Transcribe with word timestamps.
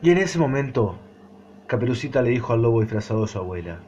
Y 0.00 0.10
en 0.10 0.18
ese 0.18 0.38
momento, 0.38 0.96
Caperucita 1.66 2.22
le 2.22 2.30
dijo 2.30 2.52
al 2.52 2.62
lobo 2.62 2.80
disfrazado 2.80 3.22
de 3.22 3.28
su 3.28 3.38
abuela: 3.38 3.80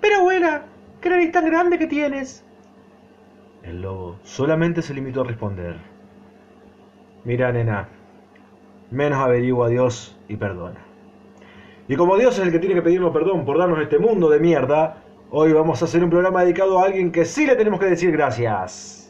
Pero 0.00 0.16
abuela, 0.16 0.62
¿qué 1.02 1.10
nariz 1.10 1.30
tan 1.30 1.44
grande 1.44 1.78
que 1.78 1.86
tienes? 1.86 2.42
El 3.62 3.82
lobo 3.82 4.16
solamente 4.22 4.80
se 4.80 4.94
limitó 4.94 5.20
a 5.20 5.24
responder: 5.24 5.76
Mira, 7.24 7.52
nena, 7.52 7.88
menos 8.90 9.18
averigua 9.18 9.66
a 9.66 9.70
Dios 9.70 10.16
y 10.26 10.36
perdona. 10.36 10.80
Y 11.86 11.96
como 11.96 12.16
Dios 12.16 12.38
es 12.38 12.46
el 12.46 12.52
que 12.52 12.58
tiene 12.58 12.74
que 12.74 12.82
pedirnos 12.82 13.12
perdón 13.12 13.44
por 13.44 13.58
darnos 13.58 13.78
este 13.80 13.98
mundo 13.98 14.30
de 14.30 14.40
mierda, 14.40 15.02
hoy 15.30 15.52
vamos 15.52 15.82
a 15.82 15.84
hacer 15.84 16.02
un 16.02 16.08
programa 16.08 16.42
dedicado 16.42 16.78
a 16.78 16.84
alguien 16.86 17.12
que 17.12 17.26
sí 17.26 17.46
le 17.46 17.56
tenemos 17.56 17.78
que 17.78 17.86
decir 17.86 18.10
gracias. 18.10 19.03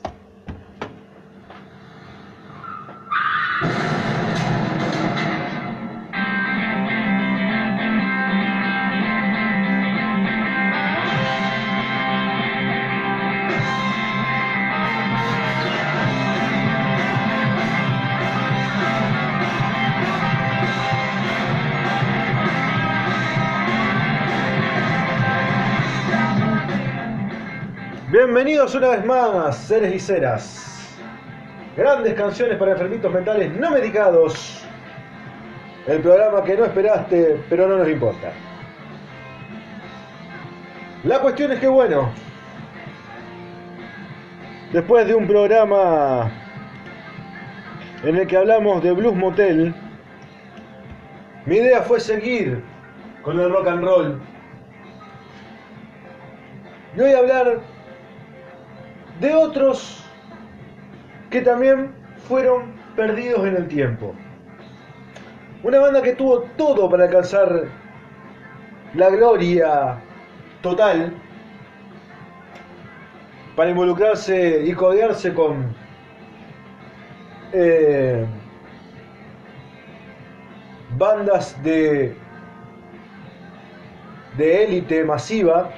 Una 28.74 28.88
vez 28.88 29.04
más, 29.04 29.56
seres 29.56 29.94
y 29.94 30.00
ceras. 30.00 30.98
Grandes 31.76 32.14
canciones 32.14 32.58
para 32.58 32.72
enfermitos 32.72 33.12
mentales 33.12 33.52
no 33.56 33.70
medicados. 33.70 34.66
El 35.86 36.00
programa 36.00 36.42
que 36.42 36.56
no 36.56 36.64
esperaste, 36.64 37.40
pero 37.48 37.68
no 37.68 37.76
nos 37.76 37.88
importa. 37.88 38.32
La 41.04 41.20
cuestión 41.20 41.52
es 41.52 41.60
que 41.60 41.68
bueno, 41.68 42.10
después 44.72 45.06
de 45.06 45.14
un 45.14 45.28
programa 45.28 46.32
en 48.02 48.16
el 48.16 48.26
que 48.26 48.36
hablamos 48.36 48.82
de 48.82 48.90
Blues 48.90 49.14
Motel, 49.14 49.72
mi 51.46 51.56
idea 51.56 51.80
fue 51.82 52.00
seguir 52.00 52.60
con 53.22 53.38
el 53.38 53.52
rock 53.52 53.68
and 53.68 53.84
roll. 53.84 54.20
Y 56.96 57.00
hoy 57.00 57.12
hablar 57.12 57.73
de 59.24 59.34
otros 59.34 60.04
que 61.30 61.40
también 61.40 61.94
fueron 62.28 62.74
perdidos 62.94 63.46
en 63.46 63.56
el 63.56 63.68
tiempo. 63.68 64.14
Una 65.62 65.78
banda 65.78 66.02
que 66.02 66.12
tuvo 66.12 66.42
todo 66.58 66.90
para 66.90 67.04
alcanzar 67.04 67.68
la 68.92 69.08
gloria 69.08 69.96
total, 70.60 71.14
para 73.56 73.70
involucrarse 73.70 74.62
y 74.66 74.74
codearse 74.74 75.32
con 75.32 75.74
eh, 77.52 78.26
bandas 80.98 81.62
de 81.62 82.14
de 84.36 84.64
élite 84.64 85.04
masiva 85.04 85.70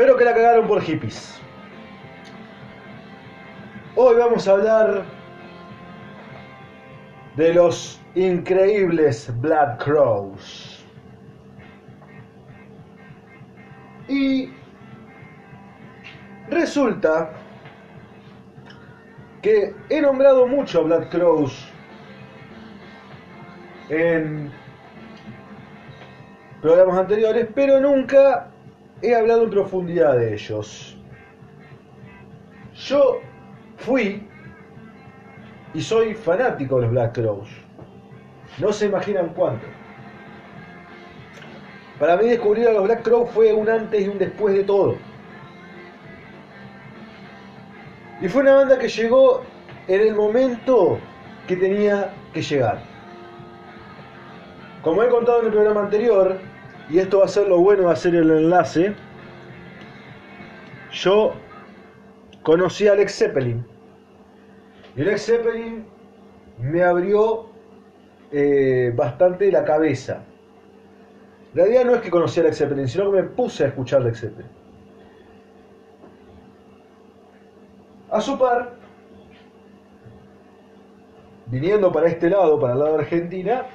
pero 0.00 0.16
que 0.16 0.24
la 0.24 0.32
cagaron 0.32 0.66
por 0.66 0.80
hippies. 0.80 1.38
Hoy 3.96 4.16
vamos 4.16 4.48
a 4.48 4.52
hablar 4.52 5.02
de 7.36 7.52
los 7.52 8.00
increíbles 8.14 9.30
Black 9.42 9.84
Crows. 9.84 10.82
Y 14.08 14.48
resulta 16.48 17.32
que 19.42 19.74
he 19.90 20.00
nombrado 20.00 20.46
mucho 20.46 20.80
a 20.80 20.84
Black 20.84 21.10
Crows 21.10 21.68
en 23.90 24.50
programas 26.62 27.00
anteriores, 27.00 27.48
pero 27.54 27.80
nunca 27.80 28.50
he 29.02 29.14
hablado 29.14 29.44
en 29.44 29.50
profundidad 29.50 30.16
de 30.16 30.34
ellos. 30.34 30.96
Yo 32.74 33.20
fui 33.76 34.26
y 35.74 35.80
soy 35.80 36.14
fanático 36.14 36.76
de 36.76 36.82
los 36.82 36.90
Black 36.90 37.14
Crows. 37.14 37.48
No 38.58 38.72
se 38.72 38.86
imaginan 38.86 39.30
cuánto. 39.30 39.66
Para 41.98 42.16
mí 42.16 42.28
descubrir 42.28 42.68
a 42.68 42.72
los 42.72 42.84
Black 42.84 43.02
Crows 43.02 43.30
fue 43.30 43.52
un 43.52 43.68
antes 43.68 44.04
y 44.04 44.08
un 44.08 44.18
después 44.18 44.54
de 44.54 44.64
todo. 44.64 44.96
Y 48.20 48.28
fue 48.28 48.42
una 48.42 48.54
banda 48.56 48.78
que 48.78 48.88
llegó 48.88 49.42
en 49.86 50.00
el 50.00 50.14
momento 50.14 50.98
que 51.46 51.56
tenía 51.56 52.12
que 52.32 52.42
llegar. 52.42 52.82
Como 54.82 55.02
he 55.02 55.08
contado 55.08 55.40
en 55.40 55.46
el 55.46 55.52
programa 55.52 55.82
anterior, 55.82 56.38
y 56.90 56.98
esto 56.98 57.18
va 57.18 57.26
a 57.26 57.28
ser 57.28 57.46
lo 57.46 57.58
bueno 57.60 57.84
de 57.84 57.92
hacer 57.92 58.14
el 58.14 58.30
enlace, 58.30 58.94
yo 60.92 61.32
conocí 62.42 62.88
a 62.88 62.92
Alex 62.92 63.16
Zeppelin. 63.16 63.64
Y 64.96 65.02
Alex 65.02 65.26
Zeppelin 65.26 65.86
me 66.58 66.82
abrió 66.82 67.46
eh, 68.32 68.92
bastante 68.94 69.52
la 69.52 69.64
cabeza. 69.64 70.24
La 71.54 71.66
idea 71.68 71.84
no 71.84 71.94
es 71.94 72.00
que 72.00 72.10
conocí 72.10 72.40
a 72.40 72.42
Alex 72.42 72.58
Zeppelin, 72.58 72.88
sino 72.88 73.10
que 73.12 73.22
me 73.22 73.28
puse 73.28 73.64
a 73.64 73.68
escuchar 73.68 74.00
a 74.00 74.02
Alex 74.02 74.20
Zeppelin. 74.20 74.50
A 78.10 78.20
su 78.20 78.36
par, 78.36 78.74
viniendo 81.46 81.92
para 81.92 82.08
este 82.08 82.28
lado, 82.28 82.58
para 82.58 82.72
el 82.72 82.80
lado 82.80 82.92
de 82.94 82.98
Argentina, 83.02 83.66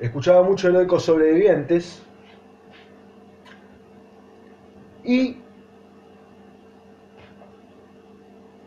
escuchaba 0.00 0.42
mucho 0.42 0.68
Heroicos 0.68 1.04
Sobrevivientes 1.04 2.02
y 5.04 5.38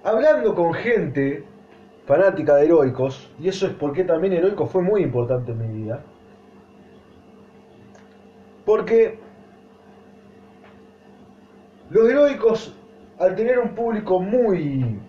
hablando 0.03 0.55
con 0.55 0.73
gente 0.73 1.43
fanática 2.05 2.55
de 2.55 2.65
Heroicos, 2.65 3.29
y 3.39 3.49
eso 3.49 3.67
es 3.67 3.73
porque 3.73 4.05
también 4.05 4.33
Heroicos 4.33 4.71
fue 4.71 4.81
muy 4.81 5.03
importante 5.03 5.51
en 5.51 5.57
mi 5.57 5.83
vida, 5.83 6.01
porque 8.65 9.19
los 11.89 12.09
Heroicos, 12.09 12.73
al 13.19 13.35
tener 13.35 13.59
un 13.59 13.75
público 13.75 14.21
muy, 14.21 14.99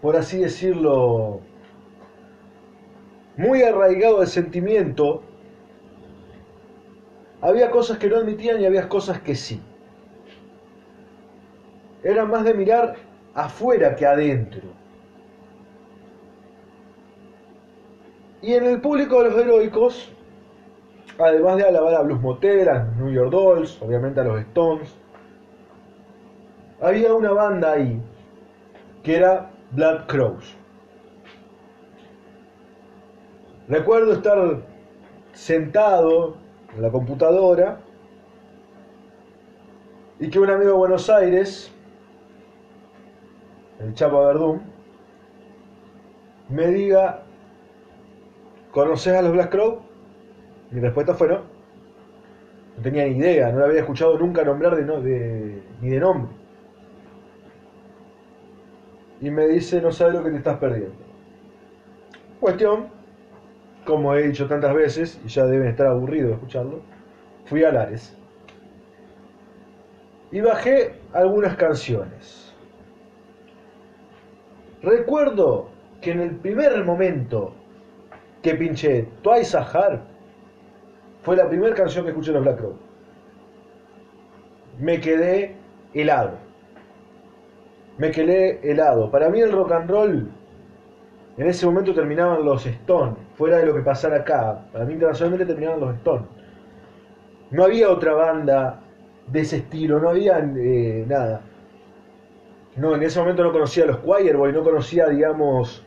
por 0.00 0.16
así 0.16 0.38
decirlo, 0.38 1.40
muy 3.38 3.62
arraigado 3.62 4.20
de 4.20 4.26
sentimiento, 4.26 5.22
había 7.40 7.70
cosas 7.70 7.96
que 7.98 8.08
no 8.08 8.16
admitían 8.16 8.60
y 8.60 8.66
había 8.66 8.88
cosas 8.88 9.20
que 9.20 9.36
sí. 9.36 9.62
Era 12.02 12.24
más 12.24 12.44
de 12.44 12.52
mirar 12.52 12.96
afuera 13.34 13.94
que 13.94 14.04
adentro. 14.04 14.62
Y 18.42 18.54
en 18.54 18.64
el 18.66 18.80
público 18.80 19.22
de 19.22 19.30
los 19.30 19.40
heroicos, 19.40 20.12
además 21.16 21.58
de 21.58 21.64
alabar 21.64 21.94
a 21.94 22.02
Blues 22.02 22.20
Motel, 22.20 22.68
a 22.68 22.84
New 22.98 23.12
York 23.12 23.30
Dolls, 23.30 23.80
obviamente 23.80 24.18
a 24.18 24.24
los 24.24 24.40
Stones, 24.40 24.96
había 26.80 27.14
una 27.14 27.30
banda 27.30 27.72
ahí 27.72 28.00
que 29.04 29.16
era 29.16 29.50
Black 29.70 30.06
Crows. 30.06 30.57
Recuerdo 33.68 34.14
estar 34.14 34.62
sentado 35.34 36.36
en 36.74 36.80
la 36.80 36.90
computadora 36.90 37.80
y 40.18 40.30
que 40.30 40.40
un 40.40 40.48
amigo 40.48 40.70
de 40.70 40.76
Buenos 40.76 41.10
Aires, 41.10 41.70
el 43.78 43.92
Chapa 43.92 44.26
Verdún, 44.26 44.62
me 46.48 46.68
diga, 46.68 47.24
¿conoces 48.70 49.14
a 49.14 49.20
los 49.20 49.32
Black 49.32 49.50
Crow? 49.50 49.80
Mi 50.70 50.80
respuesta 50.80 51.12
fue 51.12 51.28
no. 51.28 51.40
No 52.76 52.82
tenía 52.82 53.04
ni 53.04 53.18
idea, 53.18 53.52
no 53.52 53.58
lo 53.58 53.64
había 53.66 53.80
escuchado 53.80 54.18
nunca 54.18 54.44
nombrar 54.44 54.76
de, 54.76 54.84
de, 55.02 55.62
ni 55.82 55.90
de 55.90 56.00
nombre. 56.00 56.32
Y 59.20 59.30
me 59.30 59.46
dice, 59.46 59.82
no 59.82 59.92
sabes 59.92 60.14
lo 60.14 60.24
que 60.24 60.30
te 60.30 60.36
estás 60.38 60.56
perdiendo. 60.56 60.96
Cuestión, 62.40 62.97
como 63.88 64.14
he 64.14 64.22
dicho 64.22 64.46
tantas 64.46 64.74
veces, 64.74 65.18
y 65.24 65.28
ya 65.28 65.46
deben 65.46 65.68
estar 65.68 65.86
aburridos 65.86 66.28
de 66.28 66.34
escucharlo, 66.34 66.82
fui 67.46 67.64
a 67.64 67.72
Lares. 67.72 68.14
Y 70.30 70.42
bajé 70.42 70.96
algunas 71.14 71.56
canciones. 71.56 72.54
Recuerdo 74.82 75.70
que 76.02 76.10
en 76.10 76.20
el 76.20 76.36
primer 76.36 76.84
momento 76.84 77.54
que 78.42 78.56
pinché 78.56 79.08
Twice 79.22 79.56
a 79.56 80.02
fue 81.22 81.36
la 81.36 81.48
primera 81.48 81.74
canción 81.74 82.04
que 82.04 82.10
escuché 82.10 82.32
de 82.32 82.34
los 82.34 82.44
Black 82.44 82.58
Crow. 82.58 82.76
Me 84.78 85.00
quedé 85.00 85.56
helado. 85.94 86.36
Me 87.96 88.10
quedé 88.10 88.60
helado. 88.70 89.10
Para 89.10 89.30
mí 89.30 89.40
el 89.40 89.50
rock 89.50 89.72
and 89.72 89.90
roll 89.90 90.37
en 91.38 91.46
ese 91.46 91.66
momento 91.66 91.94
terminaban 91.94 92.44
los 92.44 92.66
Stone, 92.66 93.14
fuera 93.36 93.58
de 93.58 93.66
lo 93.66 93.74
que 93.74 93.80
pasara 93.82 94.16
acá. 94.16 94.66
Para 94.72 94.84
mí 94.84 94.94
internacionalmente 94.94 95.46
terminaban 95.46 95.80
los 95.80 95.94
Stone. 95.94 96.26
No 97.52 97.64
había 97.64 97.90
otra 97.90 98.12
banda 98.12 98.80
de 99.28 99.40
ese 99.40 99.58
estilo, 99.58 100.00
no 100.00 100.10
había 100.10 100.38
eh, 100.40 101.04
nada. 101.06 101.40
No, 102.76 102.94
en 102.94 103.02
ese 103.02 103.20
momento 103.20 103.44
no 103.44 103.52
conocía 103.52 103.84
a 103.84 103.86
los 103.86 104.02
Choirboy, 104.04 104.52
no 104.52 104.64
conocía, 104.64 105.08
digamos, 105.08 105.84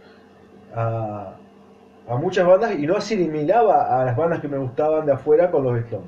a, 0.74 1.36
a 2.08 2.16
muchas 2.16 2.48
bandas 2.48 2.80
y 2.80 2.88
no 2.88 2.96
asimilaba 2.96 4.02
a 4.02 4.06
las 4.06 4.16
bandas 4.16 4.40
que 4.40 4.48
me 4.48 4.58
gustaban 4.58 5.06
de 5.06 5.12
afuera 5.14 5.52
con 5.52 5.64
los 5.64 5.78
Stone. 5.80 6.06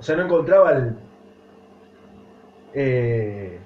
O 0.00 0.02
sea, 0.02 0.16
no 0.16 0.24
encontraba 0.24 0.72
el, 0.72 0.96
eh, 2.74 3.58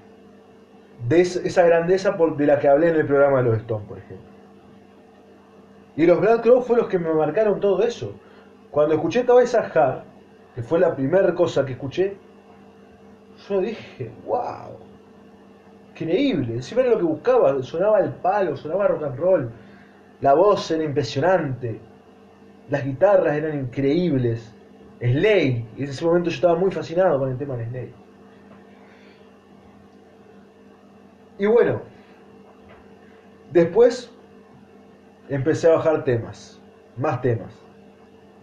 de 1.07 1.21
esa 1.21 1.63
grandeza 1.63 2.15
por, 2.15 2.37
de 2.37 2.47
la 2.47 2.59
que 2.59 2.67
hablé 2.67 2.89
en 2.89 2.95
el 2.95 3.05
programa 3.05 3.37
de 3.37 3.43
los 3.43 3.57
Stones, 3.57 3.87
por 3.87 3.97
ejemplo. 3.97 4.27
Y 5.95 6.05
los 6.05 6.19
Black 6.19 6.41
Crow 6.41 6.61
fueron 6.61 6.85
los 6.85 6.91
que 6.91 6.99
me 6.99 7.13
marcaron 7.13 7.59
todo 7.59 7.83
eso. 7.83 8.15
Cuando 8.71 8.95
escuché 8.95 9.25
esa 9.43 9.59
hard, 9.59 10.03
que 10.55 10.63
fue 10.63 10.79
la 10.79 10.95
primera 10.95 11.33
cosa 11.35 11.65
que 11.65 11.73
escuché, 11.73 12.17
yo 13.47 13.61
dije, 13.61 14.11
wow, 14.25 14.77
increíble. 15.91 16.55
Encima 16.55 16.81
era 16.81 16.91
lo 16.91 16.97
que 16.97 17.03
buscaba, 17.03 17.61
sonaba 17.61 17.99
el 17.99 18.11
palo, 18.13 18.57
sonaba 18.57 18.87
rock 18.87 19.03
and 19.03 19.19
roll, 19.19 19.51
la 20.21 20.33
voz 20.33 20.71
era 20.71 20.83
impresionante, 20.83 21.79
las 22.69 22.83
guitarras 22.85 23.35
eran 23.35 23.59
increíbles. 23.59 24.55
Slade, 24.99 25.65
y 25.75 25.83
en 25.83 25.89
ese 25.89 26.05
momento 26.05 26.29
yo 26.29 26.35
estaba 26.35 26.55
muy 26.55 26.71
fascinado 26.71 27.19
con 27.19 27.29
el 27.29 27.37
tema 27.37 27.57
de 27.57 27.65
Slade. 27.65 28.02
Y 31.43 31.45
bueno, 31.45 31.81
después 33.51 34.09
empecé 35.27 35.67
a 35.67 35.73
bajar 35.73 36.05
temas, 36.05 36.61
más 36.95 37.21
temas. 37.21 37.53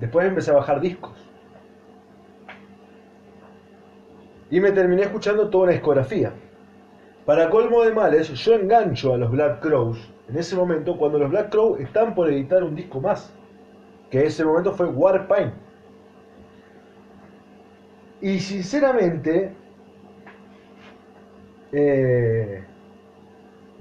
Después 0.00 0.26
empecé 0.26 0.50
a 0.50 0.56
bajar 0.56 0.82
discos. 0.82 1.14
Y 4.50 4.60
me 4.60 4.70
terminé 4.72 5.04
escuchando 5.04 5.48
toda 5.48 5.64
una 5.64 5.72
discografía. 5.72 6.34
Para 7.24 7.48
colmo 7.48 7.84
de 7.84 7.94
males, 7.94 8.28
yo 8.28 8.52
engancho 8.52 9.14
a 9.14 9.16
los 9.16 9.30
Black 9.30 9.60
Crows 9.60 10.12
en 10.28 10.36
ese 10.36 10.54
momento 10.54 10.98
cuando 10.98 11.18
los 11.18 11.30
Black 11.30 11.48
Crows 11.48 11.80
están 11.80 12.14
por 12.14 12.28
editar 12.28 12.62
un 12.62 12.74
disco 12.74 13.00
más. 13.00 13.32
Que 14.10 14.26
ese 14.26 14.44
momento 14.44 14.74
fue 14.74 14.84
Warpaint. 14.84 15.54
Y 18.20 18.38
sinceramente, 18.40 19.54
eh, 21.72 22.64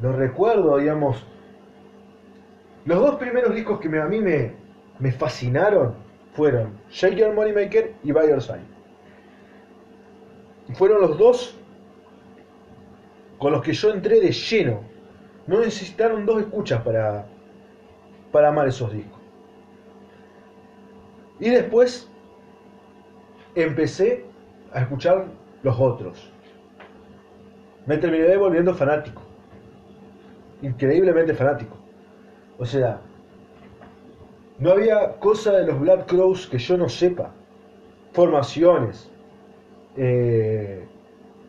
lo 0.02 0.14
recuerdo, 0.14 0.78
digamos. 0.78 1.24
Los 2.86 3.00
dos 3.00 3.16
primeros 3.16 3.54
discos 3.54 3.80
que 3.80 3.88
a 4.00 4.06
mí 4.06 4.20
me, 4.20 4.54
me 5.00 5.12
fascinaron 5.12 5.96
fueron 6.34 6.80
Shake 6.90 7.16
Your 7.16 7.34
Moneymaker 7.34 7.94
y 8.04 8.12
By 8.12 8.30
Your 8.30 8.42
Side. 8.42 8.64
Fueron 10.76 11.02
los 11.02 11.18
dos 11.18 11.58
con 13.38 13.52
los 13.52 13.62
que 13.62 13.74
yo 13.74 13.92
entré 13.92 14.20
de 14.22 14.32
lleno. 14.32 14.82
No 15.48 15.60
necesitaron 15.60 16.26
dos 16.26 16.42
escuchas 16.42 16.82
para, 16.82 17.26
para 18.32 18.50
amar 18.50 18.68
esos 18.68 18.92
discos. 18.94 19.20
Y 21.40 21.50
después 21.50 22.10
empecé 23.56 24.26
a 24.72 24.82
escuchar 24.82 25.28
los 25.64 25.80
otros. 25.80 26.32
Me 27.86 27.98
terminé 27.98 28.38
volviendo 28.38 28.74
fanático 28.76 29.29
increíblemente 30.62 31.34
fanático. 31.34 31.78
O 32.58 32.66
sea, 32.66 33.02
no 34.60 34.72
había 34.72 35.14
cosa 35.20 35.54
de 35.54 35.66
los 35.66 35.80
Black 35.80 36.08
Crows 36.08 36.48
que 36.48 36.58
yo 36.58 36.78
no 36.78 36.90
sepa. 36.90 37.32
Formaciones, 38.12 39.10
eh, 39.96 40.86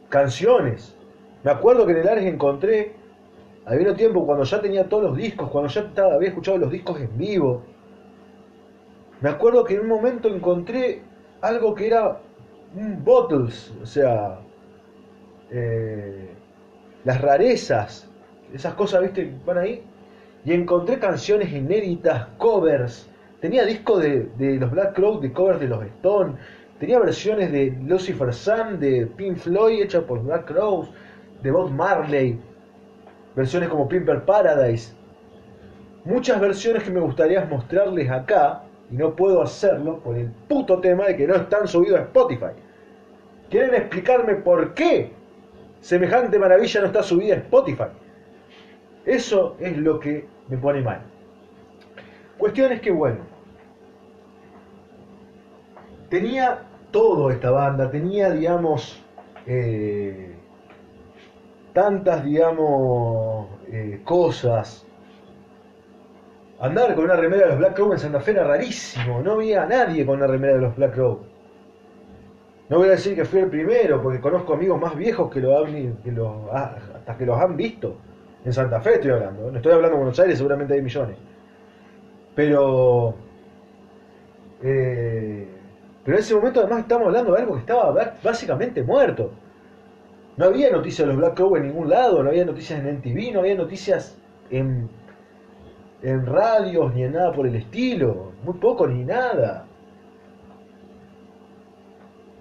canciones. 0.08 0.96
Me 1.42 1.50
acuerdo 1.50 1.86
que 1.86 1.92
en 1.92 1.98
el 1.98 2.08
Ares 2.08 2.24
encontré, 2.26 2.94
había 3.64 3.90
un 3.90 3.96
tiempo 3.96 4.26
cuando 4.26 4.44
ya 4.44 4.60
tenía 4.60 4.88
todos 4.88 5.04
los 5.04 5.16
discos, 5.16 5.50
cuando 5.50 5.70
ya 5.70 5.90
había 6.04 6.28
escuchado 6.28 6.58
los 6.58 6.70
discos 6.70 7.00
en 7.00 7.16
vivo. 7.16 7.62
Me 9.20 9.30
acuerdo 9.30 9.64
que 9.64 9.74
en 9.74 9.80
un 9.80 9.88
momento 9.88 10.28
encontré 10.28 11.02
algo 11.40 11.74
que 11.74 11.86
era 11.86 12.20
un 12.74 13.04
Bottles, 13.04 13.74
o 13.82 13.86
sea, 13.86 14.38
eh, 15.50 16.30
las 17.04 17.20
rarezas 17.20 18.09
esas 18.54 18.74
cosas, 18.74 19.02
viste, 19.02 19.32
van 19.44 19.58
ahí. 19.58 19.82
Y 20.44 20.52
encontré 20.52 20.98
canciones 20.98 21.52
inéditas, 21.52 22.28
covers. 22.38 23.08
Tenía 23.40 23.64
discos 23.64 24.02
de, 24.02 24.58
los 24.58 24.70
Black 24.70 24.94
Crow, 24.94 25.20
de 25.20 25.32
covers 25.32 25.60
de 25.60 25.68
los 25.68 25.84
Stone. 25.84 26.34
Tenía 26.78 26.98
versiones 26.98 27.52
de 27.52 27.76
Lucifer 27.86 28.32
Sun, 28.32 28.80
de 28.80 29.06
Pink 29.06 29.36
Floyd, 29.36 29.82
hechas 29.82 30.04
por 30.04 30.22
Black 30.22 30.46
Crows, 30.46 30.88
de 31.42 31.50
Bob 31.50 31.70
Marley. 31.70 32.38
Versiones 33.36 33.68
como 33.68 33.88
Pimper 33.88 34.24
Paradise. 34.24 34.94
Muchas 36.04 36.40
versiones 36.40 36.82
que 36.82 36.90
me 36.90 37.00
gustaría 37.00 37.44
mostrarles 37.44 38.10
acá, 38.10 38.62
y 38.90 38.96
no 38.96 39.14
puedo 39.14 39.42
hacerlo 39.42 40.00
por 40.00 40.16
el 40.16 40.30
puto 40.48 40.80
tema 40.80 41.06
de 41.06 41.16
que 41.16 41.26
no 41.26 41.36
están 41.36 41.68
subidos 41.68 42.00
a 42.00 42.02
Spotify. 42.04 42.52
¿Quieren 43.50 43.74
explicarme 43.74 44.36
por 44.36 44.74
qué 44.74 45.12
semejante 45.80 46.38
maravilla 46.38 46.80
no 46.80 46.86
está 46.86 47.02
subida 47.02 47.34
a 47.34 47.38
Spotify? 47.38 47.84
Eso 49.04 49.56
es 49.58 49.76
lo 49.76 49.98
que 49.98 50.26
me 50.48 50.56
pone 50.56 50.82
mal. 50.82 51.02
Cuestión 52.38 52.72
es 52.72 52.80
que, 52.80 52.90
bueno, 52.90 53.18
tenía 56.08 56.62
todo 56.90 57.30
esta 57.30 57.50
banda, 57.50 57.90
tenía, 57.90 58.30
digamos, 58.30 59.02
eh, 59.46 60.34
tantas, 61.72 62.24
digamos, 62.24 63.48
eh, 63.68 64.00
cosas. 64.04 64.86
Andar 66.60 66.94
con 66.94 67.04
una 67.04 67.16
remera 67.16 67.44
de 67.44 67.48
los 67.50 67.58
Black 67.58 67.74
Crow 67.74 67.92
en 67.92 67.98
Santa 67.98 68.20
Fe 68.20 68.32
era 68.32 68.44
rarísimo, 68.44 69.22
no 69.22 69.32
había 69.32 69.64
nadie 69.64 70.04
con 70.04 70.16
una 70.16 70.26
remera 70.26 70.54
de 70.54 70.60
los 70.60 70.76
Black 70.76 70.92
Crow. 70.94 71.20
No 72.68 72.78
voy 72.78 72.88
a 72.88 72.92
decir 72.92 73.16
que 73.16 73.24
fui 73.24 73.40
el 73.40 73.48
primero, 73.48 74.00
porque 74.02 74.20
conozco 74.20 74.54
amigos 74.54 74.80
más 74.80 74.94
viejos 74.94 75.30
que, 75.30 75.40
lo 75.40 75.64
que 75.64 76.12
lo, 76.12 76.52
hasta 76.52 77.16
que 77.16 77.26
los 77.26 77.40
han 77.40 77.56
visto. 77.56 77.96
En 78.44 78.52
Santa 78.52 78.80
Fe 78.82 78.94
estoy 78.94 79.12
hablando, 79.12 79.50
no 79.50 79.56
estoy 79.56 79.72
hablando 79.72 79.96
de 79.96 80.02
Buenos 80.02 80.20
Aires, 80.20 80.36
seguramente 80.38 80.74
hay 80.74 80.82
millones. 80.82 81.16
Pero. 82.34 83.14
Eh, 84.62 85.46
pero 86.04 86.16
en 86.16 86.22
ese 86.22 86.34
momento 86.34 86.60
además 86.60 86.80
estamos 86.80 87.06
hablando 87.08 87.32
de 87.32 87.40
algo 87.40 87.54
que 87.54 87.60
estaba 87.60 88.14
básicamente 88.22 88.82
muerto. 88.82 89.32
No 90.36 90.46
había 90.46 90.70
noticias 90.70 91.06
de 91.06 91.12
los 91.12 91.20
Black 91.20 91.34
Crow 91.36 91.56
en 91.56 91.68
ningún 91.68 91.88
lado, 91.90 92.22
no 92.22 92.30
había 92.30 92.44
noticias 92.44 92.80
en 92.80 92.88
NTV, 92.88 93.32
no 93.32 93.40
había 93.40 93.54
noticias 93.54 94.16
en, 94.50 94.88
en 96.02 96.26
radios 96.26 96.94
ni 96.94 97.04
en 97.04 97.12
nada 97.12 97.32
por 97.32 97.46
el 97.46 97.54
estilo. 97.56 98.32
Muy 98.42 98.54
poco 98.54 98.86
ni 98.86 99.04
nada. 99.04 99.66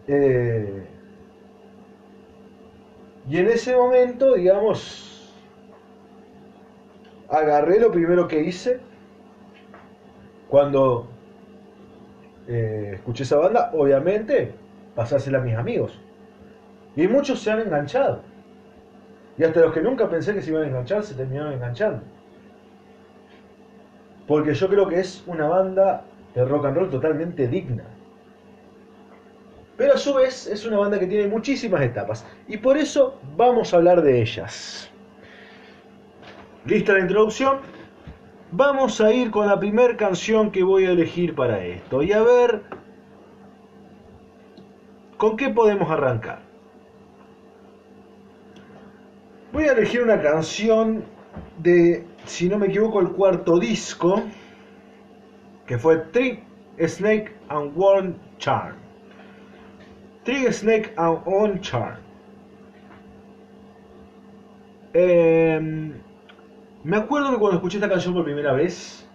Eh, 0.08 0.84
y 3.30 3.38
en 3.38 3.48
ese 3.48 3.76
momento, 3.76 4.34
digamos, 4.34 5.09
agarré 7.30 7.80
lo 7.80 7.92
primero 7.92 8.28
que 8.28 8.42
hice 8.42 8.80
cuando 10.50 11.08
eh, 12.48 12.94
escuché 12.96 13.24
esa 13.24 13.38
banda, 13.38 13.72
obviamente, 13.74 14.54
pasársela 14.96 15.38
a 15.38 15.42
mis 15.42 15.56
amigos. 15.56 16.00
Y 16.96 17.08
muchos 17.08 17.40
se 17.40 17.52
han 17.52 17.60
enganchado. 17.60 18.22
Y 19.38 19.44
hasta 19.44 19.62
los 19.62 19.74
que 19.74 19.82
nunca 19.82 20.10
pensé 20.10 20.34
que 20.34 20.42
se 20.42 20.50
iban 20.50 20.64
a 20.64 20.68
enganchar, 20.68 21.04
se 21.04 21.14
terminaron 21.14 21.54
enganchando. 21.54 22.02
Porque 24.28 24.54
yo 24.54 24.68
creo 24.68 24.88
que 24.88 25.00
es 25.00 25.24
una 25.28 25.48
banda 25.48 26.04
de 26.34 26.46
rock 26.46 26.66
and 26.66 26.78
roll 26.78 26.90
totalmente 26.90 27.48
digna. 27.48 27.84
Pero 29.78 29.94
a 29.94 29.98
su 29.98 30.14
vez 30.14 30.46
es 30.48 30.66
una 30.66 30.78
banda 30.78 31.00
que 31.00 31.08
tiene 31.08 31.28
muchísimas 31.28 31.82
etapas. 31.82 32.26
Y 32.48 32.58
por 32.58 32.78
eso 32.78 33.20
vamos 33.38 33.74
a 33.74 33.78
hablar 33.78 34.02
de 34.02 34.22
ellas. 34.22 34.89
Lista 36.66 36.94
la 36.94 37.00
introducción. 37.00 37.60
Vamos 38.52 39.00
a 39.02 39.12
ir 39.12 39.32
con 39.32 39.48
la 39.48 39.60
primera 39.60 39.96
canción 39.96 40.52
que 40.52 40.64
voy 40.64 40.86
a 40.86 40.92
elegir 40.92 41.36
para 41.36 41.64
esto. 41.64 42.02
Y 42.02 42.12
a 42.12 42.22
ver 42.22 42.64
con 45.18 45.38
qué 45.38 45.50
podemos 45.50 45.90
arrancar. 45.90 46.40
Voy 49.52 49.64
a 49.66 49.72
elegir 49.72 50.02
una 50.02 50.22
canción 50.22 51.04
de 51.58 52.06
si 52.26 52.48
no 52.48 52.58
me 52.58 52.68
equivoco, 52.68 53.00
el 53.00 53.10
cuarto 53.10 53.60
disco, 53.60 54.22
que 55.66 55.78
fue 55.78 55.98
Trick, 56.12 56.44
Snake 56.80 57.34
and 57.50 57.74
One 57.76 58.16
Charm. 58.38 58.76
Trick, 60.24 60.52
Snake 60.52 60.94
and 60.98 61.20
One 61.26 61.60
Charm. 61.62 61.98
Em, 64.94 65.94
me 66.84 66.98
acuerdo 66.98 67.32
que 67.32 67.38
cuando 67.38 67.58
escuché 67.58 67.78
esta 67.78 67.90
canción 67.90 68.14
por 68.14 68.24
primera 68.24 68.54
vez, 68.54 69.08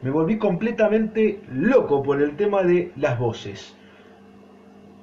me 0.00 0.10
volví 0.10 0.38
completamente 0.38 1.42
loco 1.52 2.02
por 2.02 2.20
el 2.20 2.36
tema 2.36 2.62
de 2.62 2.92
las 2.96 3.18
voces. 3.18 3.76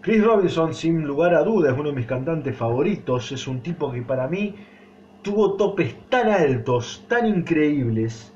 Chris 0.02 0.24
Robinson, 0.24 0.74
sin 0.74 1.04
lugar 1.04 1.34
a 1.36 1.44
dudas, 1.44 1.74
es 1.74 1.80
uno 1.80 1.90
de 1.90 1.96
mis 1.96 2.06
cantantes 2.06 2.56
favoritos. 2.56 3.32
Es 3.32 3.48
un 3.48 3.62
tipo 3.62 3.92
que 3.92 4.02
para 4.02 4.28
mí 4.28 4.56
tuvo 5.22 5.56
topes 5.56 5.96
tan 6.10 6.30
altos, 6.30 7.06
tan 7.08 7.26
increíbles, 7.26 8.34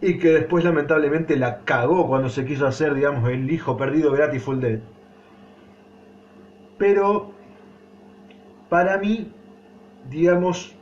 y 0.00 0.18
que 0.18 0.28
después 0.28 0.64
lamentablemente 0.64 1.36
la 1.36 1.60
cagó 1.60 2.06
cuando 2.06 2.28
se 2.28 2.44
quiso 2.44 2.66
hacer, 2.66 2.94
digamos, 2.94 3.28
el 3.30 3.50
hijo 3.50 3.76
perdido 3.76 4.10
de 4.10 4.18
Grateful 4.18 4.60
Dead. 4.60 4.80
Pero 6.76 7.32
para 8.68 8.98
mí, 8.98 9.32
digamos, 10.10 10.76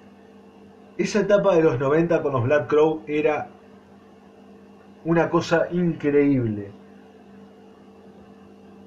esa 0.98 1.20
etapa 1.20 1.54
de 1.54 1.62
los 1.62 1.78
90 1.78 2.22
con 2.22 2.32
los 2.32 2.44
Black 2.44 2.68
Crow 2.68 3.02
era 3.06 3.48
una 5.04 5.30
cosa 5.30 5.68
increíble. 5.70 6.70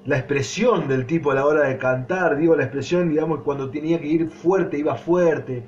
La 0.04 0.18
expresión 0.18 0.86
del 0.86 1.06
tipo 1.06 1.32
a 1.32 1.34
la 1.34 1.44
hora 1.44 1.68
de 1.68 1.78
cantar, 1.78 2.36
digo 2.36 2.54
la 2.54 2.64
expresión, 2.64 3.08
digamos, 3.08 3.40
cuando 3.42 3.70
tenía 3.70 4.00
que 4.00 4.06
ir 4.06 4.30
fuerte, 4.30 4.78
iba 4.78 4.94
fuerte. 4.94 5.64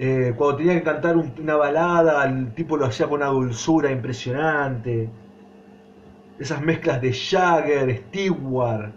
Eh, 0.00 0.34
cuando 0.36 0.56
tenía 0.56 0.74
que 0.74 0.82
cantar 0.82 1.16
una 1.16 1.56
balada, 1.56 2.24
el 2.24 2.52
tipo 2.54 2.76
lo 2.76 2.86
hacía 2.86 3.06
con 3.06 3.20
una 3.22 3.30
dulzura 3.30 3.90
impresionante. 3.90 5.08
Esas 6.38 6.60
mezclas 6.60 7.00
de 7.00 7.12
Jagger, 7.12 7.96
Stewart, 8.08 8.92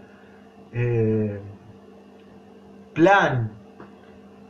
eh, 0.72 1.40
Plan, 2.94 3.50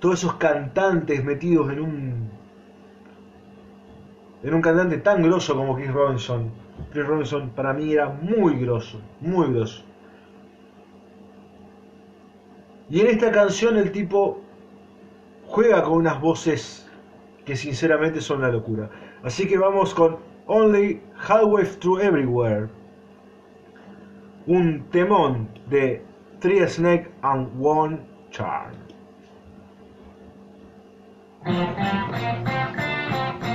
todos 0.02 0.18
esos 0.18 0.35
cantantes 0.35 1.25
metidos 1.25 1.71
en 1.71 1.78
un 1.78 2.30
en 4.42 4.52
un 4.52 4.61
cantante 4.61 4.99
tan 4.99 5.23
grosso 5.23 5.54
como 5.54 5.76
Chris 5.76 5.92
Robinson. 5.92 6.50
Chris 6.90 7.06
Robinson 7.06 7.50
para 7.50 7.73
mí 7.73 7.92
era 7.92 8.09
muy 8.09 8.59
grosso, 8.59 9.00
muy 9.21 9.52
grosso. 9.52 9.85
Y 12.90 13.00
en 13.00 13.06
esta 13.06 13.30
canción 13.30 13.76
el 13.76 13.92
tipo 13.92 14.40
juega 15.47 15.85
con 15.85 15.92
unas 15.92 16.21
voces 16.21 16.90
que 17.44 17.54
sinceramente 17.54 18.21
son 18.21 18.42
la 18.42 18.49
locura. 18.49 18.90
Así 19.23 19.47
que 19.47 19.56
vamos 19.56 19.94
con 19.94 20.16
Only 20.49 21.00
Halfway 21.28 21.64
Through 21.78 22.00
Everywhere. 22.00 22.68
Un 24.49 24.85
temón 24.90 25.49
de 25.71 26.04
Three 26.40 26.66
Snake 26.66 27.09
and 27.23 27.49
One 27.61 28.00
Charm. 28.30 28.82
Creo 31.44 31.75
que 33.40 33.51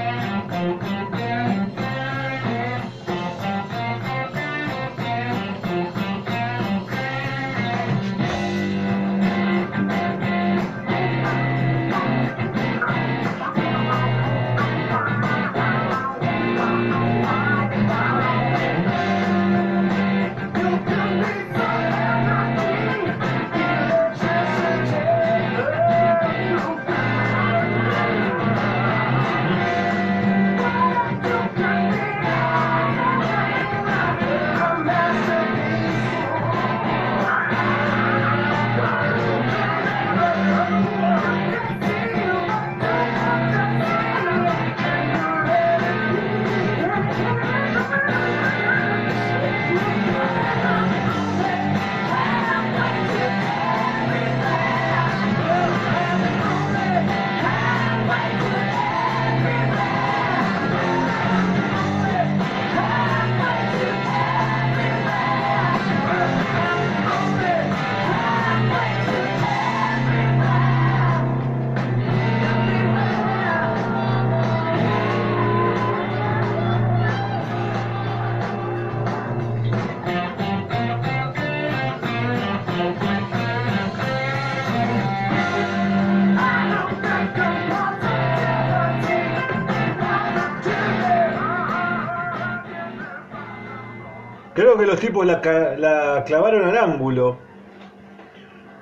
los 94.98 95.06
tipos 95.06 95.25
la, 95.27 95.42
la 95.77 96.24
clavaron 96.25 96.68
al 96.68 96.75
ángulo 96.75 97.38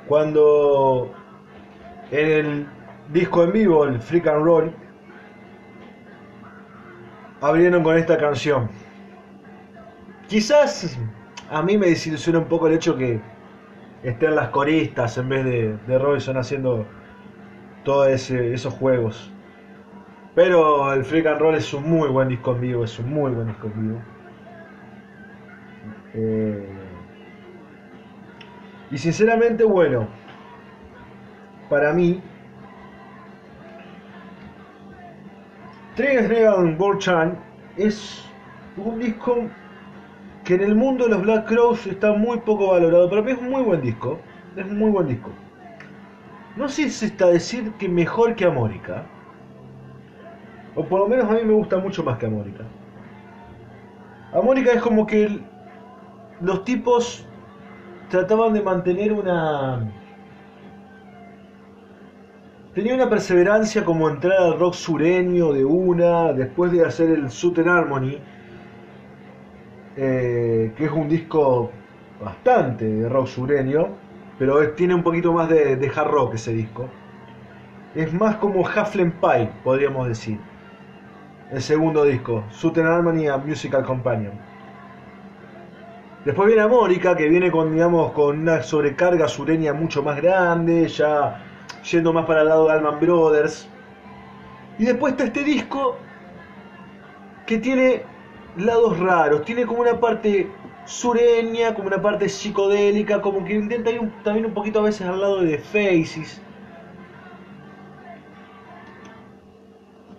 cuando 0.08 1.12
en 2.10 2.30
el 2.30 2.68
disco 3.10 3.44
en 3.44 3.52
vivo, 3.52 3.84
el 3.84 4.00
Freak 4.00 4.28
and 4.28 4.46
Roll, 4.46 4.74
abrieron 7.42 7.84
con 7.84 7.98
esta 7.98 8.18
canción. 8.18 8.70
Quizás 10.30 10.98
a 11.50 11.62
mí 11.62 11.78
me 11.78 11.88
desilusiona 11.88 12.40
un 12.40 12.46
poco 12.46 12.68
el 12.68 12.76
hecho 12.76 12.96
que 12.96 13.20
estén 14.04 14.36
las 14.36 14.50
coristas 14.50 15.18
en 15.18 15.28
vez 15.28 15.44
de, 15.44 15.78
de 15.86 16.00
Robinson 16.00 16.38
haciendo 16.38 16.86
todos 17.84 18.08
esos 18.32 18.74
juegos. 18.76 19.34
Pero 20.34 20.94
el 20.94 21.04
Freak 21.04 21.26
and 21.26 21.42
Roll 21.42 21.56
es 21.56 21.74
un 21.74 21.90
muy 21.90 22.08
buen 22.08 22.30
disco 22.30 22.54
en 22.54 22.62
vivo, 22.62 22.86
es 22.86 22.98
un 23.00 23.10
muy 23.10 23.32
buen 23.32 23.48
disco 23.48 23.68
en 23.68 23.88
vivo. 23.88 24.15
Eh, 26.18 26.66
y 28.90 28.98
sinceramente, 28.98 29.66
bueno, 29.66 30.08
para 31.70 31.92
mí, 31.92 32.22
Trigger 35.96 36.28
Dragon 36.30 37.00
Chan 37.00 37.38
es 37.76 38.26
un 38.78 39.00
disco 39.00 39.48
que 40.46 40.56
en 40.56 40.62
el 40.62 40.76
mundo 40.76 41.06
de 41.06 41.12
los 41.12 41.22
Black 41.24 41.48
Crows 41.48 41.88
está 41.88 42.14
muy 42.14 42.40
poco 42.40 42.72
valorado. 42.72 43.10
Para 43.10 43.22
mí 43.22 43.32
es 43.32 43.38
un 43.38 43.50
muy 43.50 43.64
buen 43.64 43.82
disco. 43.82 44.20
Es 44.56 44.66
un 44.66 44.78
muy 44.78 44.92
buen 44.92 45.08
disco. 45.08 45.32
No 46.56 46.70
sé 46.70 46.90
si 46.90 47.08
está 47.08 47.28
decir 47.28 47.74
que 47.74 47.90
mejor 47.90 48.36
que 48.36 48.46
Amórica. 48.46 49.04
O 50.76 50.86
por 50.86 51.02
lo 51.02 51.08
menos 51.08 51.30
a 51.30 51.34
mí 51.34 51.42
me 51.44 51.54
gusta 51.54 51.78
mucho 51.80 52.04
más 52.04 52.18
que 52.18 52.28
Amórica. 52.28 52.64
Amórica 54.34 54.72
es 54.72 54.82
como 54.82 55.06
que 55.08 55.40
los 56.42 56.64
tipos 56.64 57.26
trataban 58.10 58.54
de 58.54 58.62
mantener 58.62 59.14
una... 59.14 59.92
Tenía 62.74 62.94
una 62.94 63.10
perseverancia 63.10 63.86
como 63.86 64.10
entrar 64.10 64.38
al 64.38 64.60
rock 64.60 64.74
sureño 64.74 65.54
de 65.54 65.64
una, 65.64 66.34
después 66.34 66.74
de 66.74 66.84
hacer 66.84 67.10
el 67.10 67.32
Southern 67.32 67.70
Harmony, 67.70 68.18
eh, 69.96 70.74
que 70.76 70.86
es 70.86 70.92
un 70.92 71.08
disco 71.08 71.72
bastante 72.22 72.84
de 72.84 73.08
rock 73.08 73.28
sureño, 73.28 73.88
pero 74.38 74.72
tiene 74.72 74.94
un 74.94 75.04
poquito 75.04 75.32
más 75.32 75.48
de, 75.48 75.78
de, 75.78 75.88
hard 75.88 76.12
rock 76.12 76.34
ese 76.34 76.52
disco. 76.52 76.90
Es 77.96 78.14
más 78.14 78.36
como 78.36 78.60
Hufflen 78.60 79.14
Pie, 79.22 79.50
podríamos 79.64 80.10
decir. 80.10 80.38
El 81.52 81.62
segundo 81.62 82.04
disco, 82.04 82.44
Southern 82.50 82.88
Harmony 82.88 83.28
a 83.28 83.38
Musical 83.38 83.86
Companion. 83.86 84.34
Después 86.26 86.48
viene 86.48 86.64
Amórica, 86.64 87.16
que 87.16 87.30
viene 87.30 87.52
con, 87.52 87.72
digamos, 87.72 88.12
con 88.14 88.40
una 88.40 88.64
sobrecarga 88.64 89.28
sureña 89.28 89.74
mucho 89.74 90.02
más 90.02 90.20
grande, 90.20 90.88
ya 90.88 91.40
yendo 91.90 92.12
más 92.12 92.26
para 92.26 92.42
el 92.42 92.48
lado 92.48 92.66
de 92.66 92.74
Alman 92.74 93.00
Brothers. 93.00 93.70
Y 94.80 94.86
después 94.86 95.14
está 95.14 95.26
este 95.26 95.44
disco 95.44 95.98
que 97.46 97.60
tiene 97.60 98.02
lados 98.58 99.00
raros, 99.00 99.46
tiene 99.46 99.68
como 99.68 99.82
una 99.82 100.00
parte 100.00 100.50
sureña, 100.86 101.76
como 101.76 101.88
una 101.90 102.02
parte 102.02 102.28
psicodélica, 102.28 103.22
como 103.22 103.46
que 103.46 103.54
intenta 103.54 103.92
ir 103.92 104.12
también 104.24 104.48
un 104.48 104.54
poquito 104.56 104.80
a 104.80 104.84
veces 104.84 105.06
al 105.06 105.22
lado 105.22 105.42
de 105.42 105.58
The 105.58 105.60
Faces. 105.60 106.42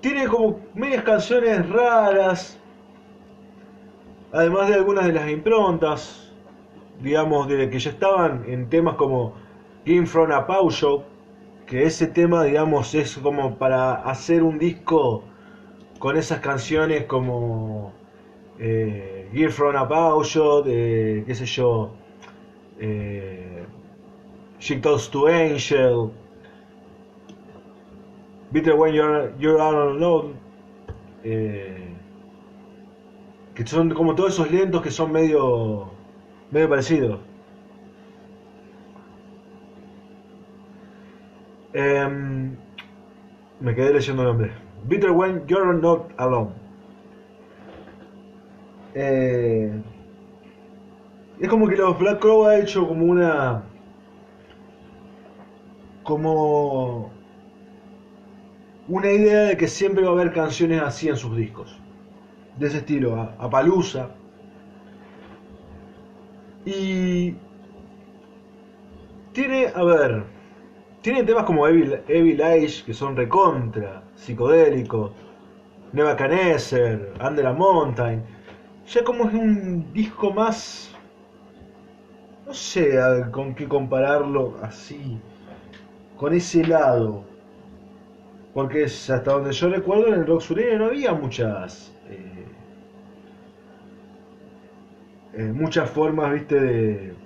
Tiene 0.00 0.28
como 0.28 0.60
medias 0.72 1.02
canciones 1.02 1.68
raras, 1.68 2.60
además 4.36 4.68
de 4.68 4.74
algunas 4.74 5.06
de 5.06 5.14
las 5.14 5.30
improntas, 5.30 6.30
digamos, 7.00 7.48
de 7.48 7.70
que 7.70 7.78
ya 7.78 7.90
estaban 7.90 8.44
en 8.46 8.68
temas 8.68 8.96
como 8.96 9.32
Game 9.86 10.06
from 10.06 10.30
a 10.30 10.46
Pau 10.46 10.70
Show, 10.70 11.04
que 11.66 11.84
ese 11.84 12.06
tema, 12.06 12.44
digamos, 12.44 12.94
es 12.94 13.16
como 13.16 13.56
para 13.56 13.94
hacer 13.94 14.42
un 14.42 14.58
disco 14.58 15.24
con 15.98 16.18
esas 16.18 16.40
canciones 16.40 17.04
como 17.04 17.92
eh, 18.58 19.30
Gear 19.32 19.50
from 19.50 19.74
a 19.74 19.88
Paulo, 19.88 20.62
de 20.62 21.24
qué 21.26 21.34
sé 21.34 21.46
yo, 21.46 21.92
eh, 22.78 23.64
She 24.58 24.76
Goes 24.76 25.10
to 25.10 25.28
Angel, 25.28 26.10
Bitter 28.50 28.74
When 28.74 28.92
You're, 28.92 29.32
you're 29.38 29.62
Alone, 29.62 30.34
eh, 31.24 31.85
que 33.56 33.66
son 33.66 33.88
como 33.94 34.14
todos 34.14 34.34
esos 34.34 34.50
lentos 34.50 34.82
que 34.82 34.90
son 34.90 35.10
medio, 35.10 35.90
medio 36.50 36.68
parecidos. 36.68 37.20
Em, 41.72 42.54
me 43.60 43.75
quedé 43.75 43.94
leyendo 43.94 44.22
el 44.22 44.28
nombre. 44.28 44.52
Bitter 44.84 45.10
When 45.10 45.46
You're 45.46 45.72
Not 45.80 46.12
Alone. 46.18 46.50
Eh, 48.94 49.72
es 51.40 51.48
como 51.48 51.66
que 51.66 51.76
los 51.76 51.98
Black 51.98 52.20
Crow 52.20 52.44
ha 52.44 52.58
hecho 52.58 52.86
como 52.86 53.06
una. 53.06 53.62
como. 56.02 57.10
una 58.88 59.10
idea 59.10 59.44
de 59.44 59.56
que 59.56 59.66
siempre 59.66 60.04
va 60.04 60.10
a 60.10 60.12
haber 60.12 60.32
canciones 60.34 60.82
así 60.82 61.08
en 61.08 61.16
sus 61.16 61.34
discos. 61.34 61.85
De 62.58 62.66
ese 62.66 62.78
estilo, 62.78 63.20
a, 63.38 63.50
Palusa. 63.50 64.08
Y. 66.64 67.34
tiene, 69.32 69.66
a 69.75 69.84
ver. 69.84 70.25
Tiene 71.02 71.22
temas 71.22 71.44
como 71.44 71.68
Evil, 71.68 72.00
Evil 72.08 72.42
Age, 72.42 72.82
que 72.84 72.92
son 72.92 73.14
recontra, 73.14 74.02
psicodélicos, 74.16 75.12
Nebuchadnezzar, 75.92 77.12
Under 77.25 77.46
a 77.46 77.52
Mountain. 77.52 78.25
Ya 78.88 79.04
como 79.04 79.28
es 79.28 79.34
un 79.34 79.92
disco 79.92 80.32
más... 80.32 80.90
No 82.46 82.54
sé 82.54 82.98
con 83.32 83.54
qué 83.54 83.66
compararlo 83.68 84.56
así, 84.62 85.18
con 86.16 86.32
ese 86.32 86.64
lado. 86.64 87.25
Porque 88.54 88.84
hasta 88.84 89.18
donde 89.20 89.52
yo 89.52 89.68
recuerdo 89.68 90.08
en 90.08 90.14
el 90.14 90.26
rock 90.26 90.40
sureño 90.40 90.78
no 90.78 90.86
había 90.86 91.12
muchas... 91.12 91.92
Eh, 92.08 92.46
eh, 95.36 95.52
muchas 95.52 95.88
formas, 95.90 96.32
viste, 96.32 96.60
de 96.60 97.16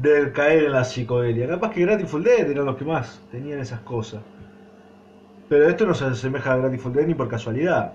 de 0.00 0.32
caer 0.32 0.64
en 0.64 0.72
la 0.72 0.84
psicodelia. 0.84 1.48
Capaz 1.48 1.72
que 1.72 1.82
Grateful 1.82 2.22
Dead 2.22 2.48
eran 2.50 2.66
los 2.66 2.76
que 2.76 2.84
más 2.84 3.20
tenían 3.30 3.58
esas 3.60 3.80
cosas. 3.80 4.22
Pero 5.48 5.68
esto 5.68 5.86
no 5.86 5.94
se 5.94 6.04
asemeja 6.04 6.52
a 6.52 6.56
Grateful 6.56 6.92
Dead 6.92 7.06
ni 7.06 7.14
por 7.14 7.28
casualidad. 7.28 7.94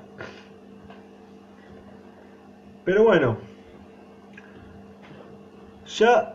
Pero 2.83 3.03
bueno. 3.03 3.37
Ya 5.98 6.33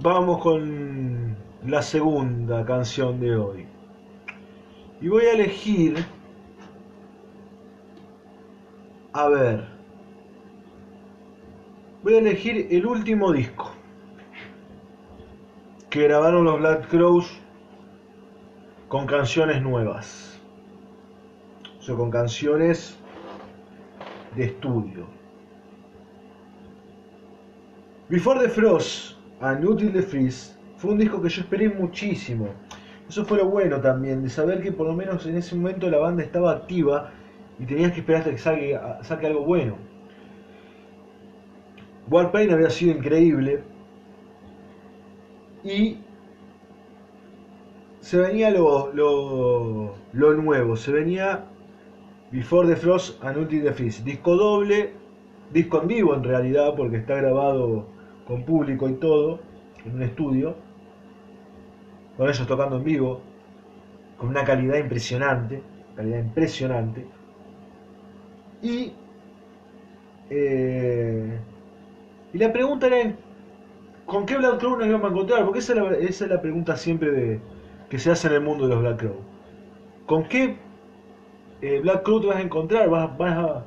vamos 0.00 0.40
con 0.42 1.36
la 1.64 1.82
segunda 1.82 2.64
canción 2.64 3.20
de 3.20 3.36
hoy. 3.36 3.66
Y 5.00 5.08
voy 5.08 5.24
a 5.24 5.32
elegir... 5.32 6.04
A 9.12 9.28
ver. 9.28 9.73
Voy 12.04 12.16
a 12.16 12.18
elegir 12.18 12.68
el 12.70 12.84
último 12.84 13.32
disco 13.32 13.72
que 15.88 16.02
grabaron 16.02 16.44
los 16.44 16.58
Black 16.58 16.86
Crows 16.90 17.40
con 18.88 19.06
canciones 19.06 19.62
nuevas. 19.62 20.38
O 21.78 21.82
sea, 21.82 21.94
con 21.94 22.10
canciones 22.10 22.98
de 24.36 24.44
estudio. 24.44 25.06
Before 28.10 28.38
the 28.38 28.50
Frost 28.50 29.16
and 29.40 29.64
Until 29.64 29.90
the 29.90 30.02
Freeze 30.02 30.58
fue 30.76 30.90
un 30.90 30.98
disco 30.98 31.22
que 31.22 31.30
yo 31.30 31.40
esperé 31.40 31.70
muchísimo. 31.70 32.48
Eso 33.08 33.24
fue 33.24 33.38
lo 33.38 33.48
bueno 33.48 33.80
también, 33.80 34.22
de 34.22 34.28
saber 34.28 34.60
que 34.60 34.72
por 34.72 34.86
lo 34.86 34.92
menos 34.92 35.24
en 35.24 35.38
ese 35.38 35.56
momento 35.56 35.88
la 35.88 35.96
banda 35.96 36.22
estaba 36.22 36.52
activa 36.52 37.12
y 37.58 37.64
tenías 37.64 37.92
que 37.92 38.00
esperar 38.00 38.20
hasta 38.20 38.32
que 38.32 38.38
saque, 38.38 38.78
saque 39.00 39.26
algo 39.26 39.46
bueno. 39.46 39.93
Warpaint 42.10 42.52
había 42.52 42.70
sido 42.70 42.96
increíble, 42.96 43.62
y 45.64 45.98
se 48.00 48.18
venía 48.18 48.50
lo, 48.50 48.92
lo, 48.92 50.34
nuevo, 50.34 50.76
se 50.76 50.92
venía 50.92 51.46
Before 52.30 52.68
the 52.68 52.76
Frost 52.76 53.24
and 53.24 53.38
Until 53.38 53.62
the 53.62 53.72
Freeze, 53.72 54.04
disco 54.04 54.36
doble, 54.36 54.92
disco 55.52 55.80
en 55.80 55.88
vivo 55.88 56.14
en 56.14 56.22
realidad, 56.22 56.74
porque 56.76 56.98
está 56.98 57.14
grabado 57.14 57.86
con 58.26 58.44
público 58.44 58.88
y 58.88 58.94
todo, 58.94 59.40
en 59.86 59.94
un 59.94 60.02
estudio, 60.02 60.54
con 62.18 62.28
ellos 62.28 62.46
tocando 62.46 62.76
en 62.76 62.84
vivo, 62.84 63.22
con 64.18 64.28
una 64.28 64.44
calidad 64.44 64.76
impresionante, 64.76 65.62
calidad 65.96 66.18
impresionante, 66.18 67.06
y, 68.60 68.92
eh, 70.28 71.38
y 72.34 72.38
la 72.38 72.52
pregunta 72.52 72.88
era 72.88 73.14
¿Con 74.06 74.26
qué 74.26 74.36
Black 74.36 74.58
Crow 74.58 74.76
nos 74.76 74.86
íbamos 74.86 75.06
a 75.06 75.12
encontrar? 75.12 75.44
Porque 75.44 75.60
esa 75.60 75.72
es 75.98 76.20
la, 76.20 76.40
pregunta 76.42 76.76
siempre 76.76 77.40
que 77.88 77.98
se 77.98 78.10
hace 78.10 78.28
en 78.28 78.34
el 78.34 78.40
mundo 78.42 78.68
de 78.68 78.74
los 78.74 78.82
Black 78.82 78.98
Crow. 78.98 79.16
¿Con 80.06 80.24
qué 80.24 80.58
eh, 81.62 81.80
Black 81.80 82.02
Crow 82.02 82.20
te 82.20 82.26
vas 82.26 82.36
a 82.36 82.42
encontrar? 82.42 82.88
¿Vas, 82.90 83.16
vas, 83.16 83.36
a, 83.36 83.64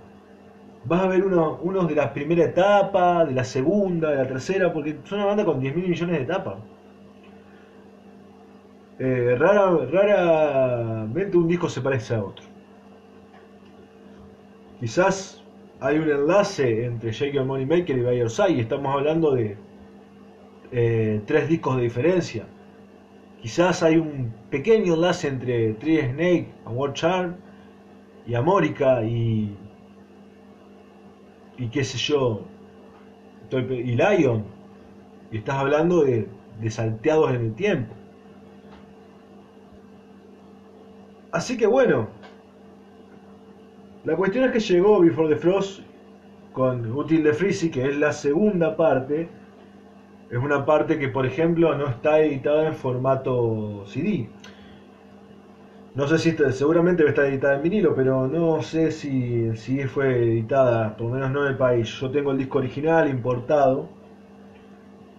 vas 0.86 1.02
a 1.02 1.08
ver 1.08 1.26
unos 1.26 1.58
uno 1.62 1.86
de 1.86 1.96
la 1.96 2.14
primera 2.14 2.46
etapa, 2.46 3.26
de 3.26 3.34
la 3.34 3.44
segunda, 3.44 4.12
de 4.12 4.18
la 4.18 4.28
tercera? 4.28 4.72
Porque 4.72 5.00
son 5.06 5.20
una 5.20 5.28
banda 5.28 5.46
con 5.46 5.60
10 5.60 5.76
mil 5.76 5.90
millones 5.90 6.18
de 6.18 6.24
etapas. 6.24 6.56
Eh, 9.00 9.36
rara, 9.40 9.76
raramente 9.92 11.38
un 11.38 11.48
disco 11.48 11.68
se 11.68 11.82
parece 11.82 12.14
a 12.14 12.24
otro. 12.24 12.46
Quizás 14.80 15.44
hay 15.80 15.98
un 15.98 16.10
enlace 16.10 16.86
entre 16.86 17.12
Jake 17.12 17.40
Money 17.40 17.66
Maker 17.66 17.98
y 17.98 18.02
Bayer 18.02 18.28
y 18.50 18.60
estamos 18.60 18.94
hablando 18.94 19.32
de 19.32 19.58
eh, 20.72 21.22
tres 21.26 21.48
discos 21.48 21.78
de 21.78 21.84
diferencia. 21.84 22.46
Quizás 23.42 23.84
hay 23.84 23.98
un 23.98 24.34
pequeño 24.50 24.96
enlace 24.96 25.28
entre 25.28 25.74
Tree 25.74 26.02
Snake, 26.02 26.48
War 26.66 26.94
Charm 26.94 27.36
y 28.26 28.34
Amórica 28.34 29.04
y. 29.04 29.56
y 31.58 31.68
qué 31.70 31.84
sé 31.84 31.98
yo. 31.98 32.42
y 33.52 33.96
Lion. 33.96 34.44
Y 35.32 35.38
estás 35.38 35.56
hablando 35.56 36.04
de, 36.04 36.28
de 36.60 36.72
salteados 36.72 37.30
en 37.34 37.42
el 37.42 37.54
tiempo. 37.54 37.94
Así 41.32 41.56
que 41.58 41.68
bueno. 41.68 42.17
La 44.08 44.16
cuestión 44.16 44.46
es 44.46 44.52
que 44.54 44.60
llegó 44.62 45.02
Before 45.02 45.28
the 45.28 45.36
Frost 45.36 45.82
con 46.54 46.90
Util 46.94 47.24
de 47.24 47.34
Freezy, 47.34 47.70
que 47.70 47.90
es 47.90 47.98
la 47.98 48.14
segunda 48.14 48.78
parte 48.78 49.28
es 50.30 50.38
una 50.38 50.66
parte 50.66 50.98
que, 50.98 51.10
por 51.10 51.26
ejemplo, 51.26 51.78
no 51.78 51.90
está 51.90 52.22
editada 52.22 52.68
en 52.68 52.74
formato 52.74 53.84
CD. 53.86 54.30
No 55.94 56.08
sé 56.08 56.20
si 56.20 56.30
está, 56.30 56.50
seguramente 56.54 57.06
estar 57.06 57.26
editada 57.26 57.58
en 57.58 57.64
vinilo, 57.64 57.94
pero 57.94 58.30
no 58.30 58.62
sé 58.62 58.92
si, 58.92 59.54
si 59.58 59.84
fue 59.84 60.24
editada, 60.24 60.96
por 60.96 61.08
lo 61.08 61.16
menos 61.16 61.32
no 61.32 61.42
en 61.44 61.52
el 61.52 61.58
país. 61.58 61.90
Yo 62.00 62.10
tengo 62.10 62.32
el 62.32 62.38
disco 62.38 62.60
original 62.60 63.10
importado 63.10 63.90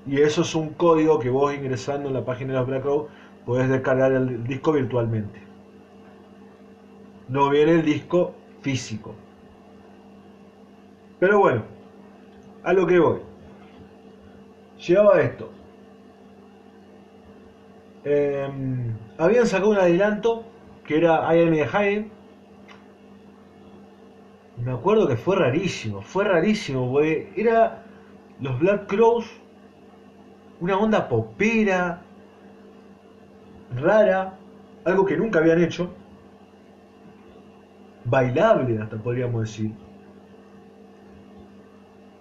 y 0.06 0.22
eso 0.22 0.40
es 0.40 0.54
un 0.54 0.70
código 0.70 1.18
que 1.18 1.28
vos 1.28 1.54
ingresando 1.54 2.08
en 2.08 2.14
la 2.14 2.24
página 2.24 2.54
de 2.54 2.58
los 2.60 2.66
Black 2.66 2.84
Road 2.86 3.04
podés 3.44 3.68
descargar 3.68 4.12
el 4.12 4.44
disco 4.44 4.72
virtualmente. 4.72 5.42
No 7.28 7.50
viene 7.50 7.72
el 7.72 7.84
disco 7.84 8.37
físico. 8.60 9.14
Pero 11.18 11.38
bueno, 11.38 11.62
a 12.62 12.72
lo 12.72 12.86
que 12.86 12.98
voy 12.98 13.28
llevaba 14.78 15.20
esto. 15.20 15.50
Em, 18.04 18.94
habían 19.18 19.46
sacado 19.46 19.70
un 19.70 19.78
adelanto 19.78 20.44
que 20.84 20.96
era 20.96 21.36
I. 21.36 22.10
Me 24.64 24.72
acuerdo 24.72 25.06
que 25.06 25.16
fue 25.16 25.36
rarísimo, 25.36 26.02
fue 26.02 26.24
rarísimo, 26.24 26.90
porque 26.90 27.32
era 27.36 27.84
los 28.40 28.58
Black 28.58 28.86
Crows, 28.86 29.26
una 30.60 30.76
onda 30.76 31.08
popera, 31.08 32.02
rara, 33.76 34.36
algo 34.84 35.04
que 35.04 35.16
nunca 35.16 35.38
habían 35.38 35.62
hecho, 35.62 35.92
bailable 38.08 38.80
hasta 38.80 38.96
podríamos 38.96 39.42
decir. 39.42 39.72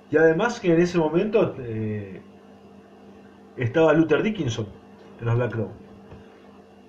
Y 0.09 0.17
además 0.17 0.59
que 0.59 0.73
en 0.73 0.81
ese 0.81 0.97
momento 0.97 1.55
eh, 1.59 2.21
estaba 3.57 3.93
Luther 3.93 4.23
Dickinson 4.23 4.67
en 5.19 5.25
los 5.25 5.35
Black 5.35 5.51
Crow. 5.51 5.69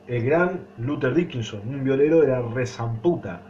El 0.07 0.25
gran 0.25 0.61
Luther 0.79 1.15
Dickinson, 1.15 1.61
un 1.69 1.85
violero 1.85 2.21
de 2.21 2.29
la 2.29 2.41
rezamputa. 2.41 3.43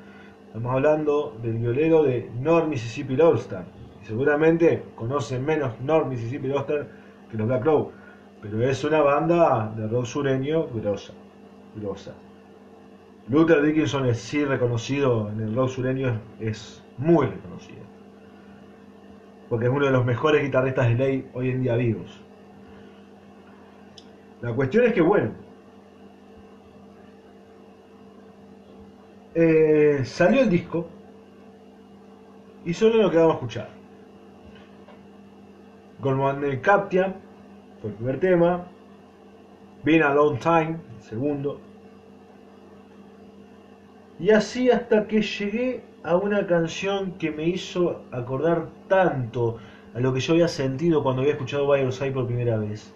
Estamos 0.46 0.72
hablando 0.72 1.36
del 1.42 1.58
violero 1.58 2.02
de 2.02 2.30
North 2.40 2.66
Mississippi. 2.66 3.14
Y 3.14 4.06
seguramente 4.06 4.82
conocen 4.94 5.44
menos 5.44 5.78
North 5.80 6.06
Mississippi 6.08 6.48
Lobster 6.48 6.88
que 7.30 7.36
los 7.36 7.46
Black 7.46 7.62
Crow. 7.62 7.92
Pero 8.40 8.62
es 8.62 8.82
una 8.84 9.02
banda 9.02 9.72
de 9.76 9.86
rock 9.86 10.06
sureño 10.06 10.66
grosa. 10.68 11.12
grosa. 11.76 12.14
Luther 13.28 13.62
Dickinson 13.62 14.06
es 14.06 14.18
sí 14.18 14.42
reconocido 14.44 15.28
en 15.28 15.40
el 15.40 15.54
rock 15.54 15.68
sureño, 15.68 16.18
es 16.40 16.82
muy 16.96 17.26
reconocido. 17.26 17.82
Porque 19.50 19.66
es 19.66 19.70
uno 19.70 19.84
de 19.84 19.92
los 19.92 20.04
mejores 20.04 20.42
guitarristas 20.42 20.88
de 20.88 20.94
ley 20.94 21.30
hoy 21.34 21.50
en 21.50 21.62
día 21.62 21.76
vivos. 21.76 22.22
La 24.40 24.54
cuestión 24.54 24.86
es 24.86 24.94
que, 24.94 25.02
bueno, 25.02 25.32
eh, 29.34 30.00
salió 30.04 30.42
el 30.42 30.48
disco 30.48 30.88
y 32.64 32.72
solo 32.72 33.02
lo 33.02 33.10
que 33.10 33.18
vamos 33.18 33.32
a 33.32 33.34
escuchar. 33.34 33.68
Goldman 36.00 36.60
Captain 36.60 37.14
fue 37.80 37.90
el 37.90 37.96
primer 37.96 38.20
tema, 38.20 38.66
Been 39.84 40.02
a 40.02 40.14
Long 40.14 40.38
Time, 40.38 40.78
el 40.96 41.02
segundo, 41.02 41.60
y 44.20 44.30
así 44.30 44.70
hasta 44.70 45.06
que 45.06 45.22
llegué 45.22 45.84
a 46.02 46.16
una 46.16 46.46
canción 46.46 47.12
que 47.12 47.30
me 47.30 47.44
hizo 47.44 48.02
acordar 48.10 48.68
tanto 48.88 49.58
a 49.94 50.00
lo 50.00 50.12
que 50.12 50.20
yo 50.20 50.32
había 50.32 50.48
sentido 50.48 51.02
cuando 51.02 51.22
había 51.22 51.34
escuchado 51.34 51.92
Side 51.92 52.12
por 52.12 52.26
primera 52.26 52.56
vez. 52.56 52.94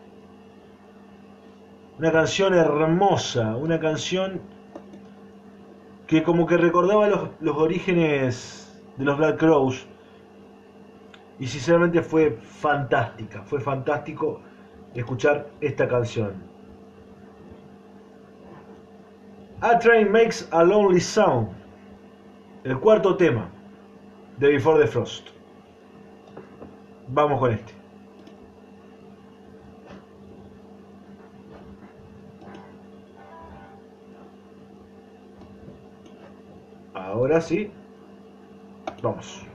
Una 1.99 2.11
canción 2.11 2.55
hermosa, 2.55 3.57
una 3.57 3.79
canción 3.79 4.41
que 6.07 6.23
como 6.23 6.47
que 6.47 6.57
recordaba 6.57 7.09
los, 7.09 7.29
los 7.41 7.57
orígenes 7.57 8.83
de 8.97 9.05
los 9.05 9.17
Black 9.17 9.39
Crows. 9.39 9.87
Y 11.39 11.47
sinceramente 11.47 12.03
fue 12.03 12.39
fantástica, 12.41 13.43
fue 13.43 13.61
fantástico 13.61 14.41
escuchar 14.95 15.49
esta 15.61 15.89
canción. 15.89 16.52
A 19.65 19.79
Train 19.79 20.11
Makes 20.11 20.49
a 20.51 20.65
Lonely 20.65 20.99
Sound, 20.99 21.47
el 22.65 22.81
cuarto 22.81 23.17
tema 23.17 23.49
de 24.37 24.49
Before 24.49 24.81
the 24.81 24.89
Frost. 24.89 25.29
Vamos 27.07 27.39
con 27.39 27.53
este. 27.53 27.73
Ahora 36.93 37.41
sí, 37.41 37.71
vamos. 39.01 39.52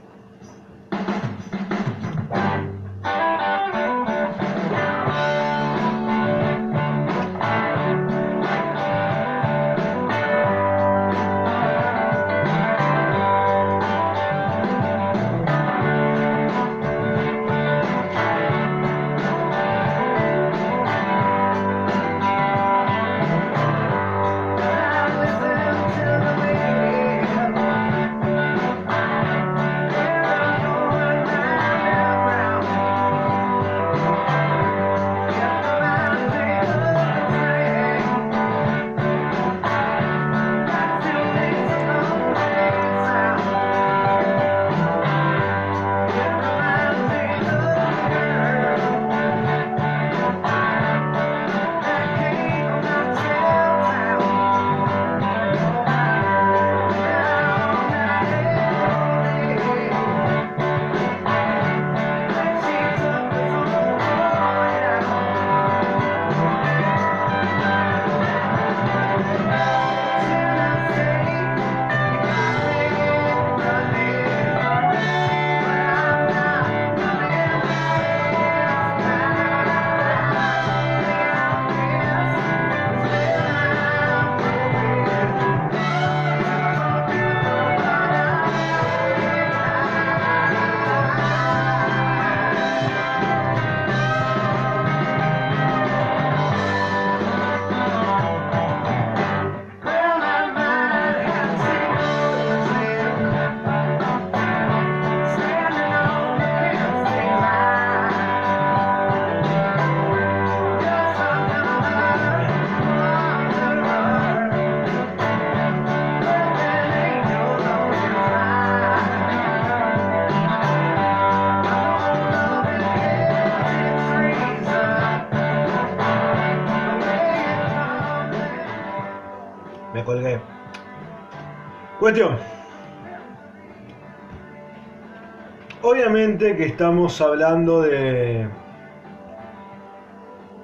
Que 136.38 136.66
estamos 136.66 137.20
hablando 137.20 137.82
de... 137.82 138.48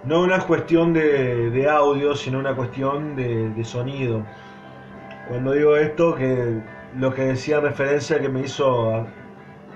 No 0.04 0.22
una 0.22 0.40
cuestión 0.42 0.94
de, 0.94 1.68
audio, 1.68 2.16
sino 2.16 2.38
una 2.38 2.56
cuestión 2.56 3.16
de, 3.16 3.64
sonido. 3.64 4.24
Cuando 5.28 5.54
digo 5.54 5.76
esto, 5.76 6.14
que 6.14 6.62
lo 6.96 7.12
que 7.12 7.24
decía 7.24 7.60
referencia 7.60 8.20
que 8.20 8.30
me 8.30 8.42
hizo 8.42 9.08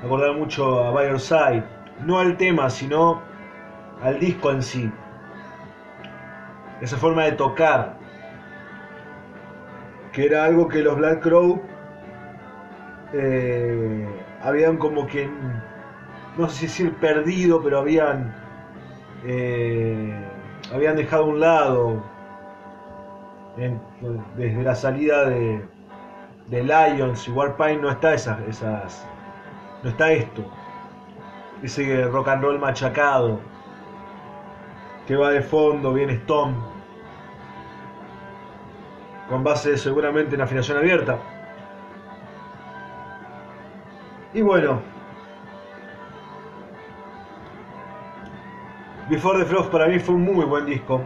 acordar 0.04 0.36
mucho 0.36 0.84
a 0.84 0.92
By 0.92 1.18
Side. 1.18 1.64
No 2.06 2.20
al 2.20 2.38
tema, 2.38 2.70
sino 2.70 3.24
al 4.04 4.20
disco 4.20 4.52
en 4.52 4.62
sí. 4.62 4.92
Esa 6.80 6.98
forma 6.98 7.24
de 7.24 7.32
tocar, 7.32 7.98
que 10.12 10.28
era 10.28 10.44
algo 10.44 10.68
que 10.68 10.84
los 10.84 10.96
Black 10.96 11.24
Crow 11.24 11.60
eh, 13.14 14.08
habían 14.44 14.78
como 14.78 15.08
que, 15.08 15.28
no 16.38 16.48
sé 16.50 16.56
si 16.56 16.66
decir 16.68 16.96
perdido, 16.98 17.62
pero 17.62 17.80
habían, 17.80 18.36
eh, 19.26 20.14
habían 20.74 20.96
dejado 20.96 21.24
a 21.24 21.28
un 21.28 21.40
lado. 21.40 22.04
desde 24.36 24.62
la 24.62 24.76
salida 24.76 25.26
de, 25.30 25.66
de 26.48 26.64
Lions 26.64 27.28
y 27.28 27.32
Warpaint 27.32 27.82
no 27.82 27.90
está 27.90 28.14
esas, 28.14 28.40
esas. 28.48 29.08
No 29.84 29.90
está 29.90 30.12
esto. 30.12 30.44
Ese 31.64 32.04
rock 32.06 32.28
and 32.30 32.44
roll 32.44 32.60
machacado. 32.60 33.40
Que 35.08 35.16
va 35.16 35.32
de 35.32 35.42
fondo, 35.42 35.94
bien 35.94 36.10
Stone. 36.12 36.56
Con 39.30 39.44
base 39.44 39.78
seguramente 39.78 40.36
en 40.36 40.42
afinación 40.42 40.78
abierta. 40.78 41.18
Y 44.34 44.42
bueno. 44.42 44.97
Before 49.10 49.40
the 49.40 49.46
Frost 49.46 49.72
para 49.72 49.88
mí 49.88 50.00
fue 50.00 50.16
un 50.16 50.24
muy 50.24 50.44
buen 50.44 50.66
disco. 50.66 51.02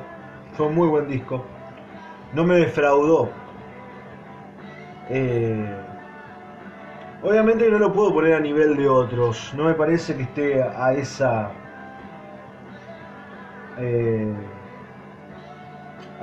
Fue 0.54 0.66
un 0.66 0.74
muy 0.74 0.88
buen 0.88 1.08
disco. 1.08 1.46
No 2.34 2.44
me 2.44 2.56
defraudó. 2.56 3.30
Eh, 5.10 5.64
obviamente 7.22 7.70
no 7.70 7.78
lo 7.78 7.94
puedo 7.94 8.12
poner 8.14 8.34
a 8.34 8.40
nivel 8.40 8.76
de 8.76 8.90
otros. 8.90 9.54
No 9.56 9.66
me 9.66 9.76
parece 9.76 10.16
que 10.16 10.24
esté 10.24 10.64
a 10.64 10.94
esa. 10.94 11.52
Eh, 13.78 14.34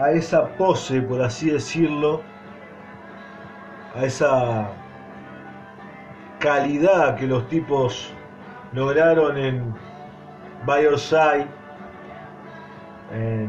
a 0.00 0.10
esa 0.10 0.48
pose, 0.48 1.00
por 1.02 1.22
así 1.22 1.50
decirlo. 1.50 2.22
A 3.94 4.04
esa 4.04 4.72
calidad 6.40 7.16
que 7.16 7.26
los 7.28 7.48
tipos 7.48 8.12
lograron 8.72 9.36
en 9.36 9.74
By 10.66 10.82
Your 10.82 10.98
Side, 10.98 11.57
en 13.12 13.48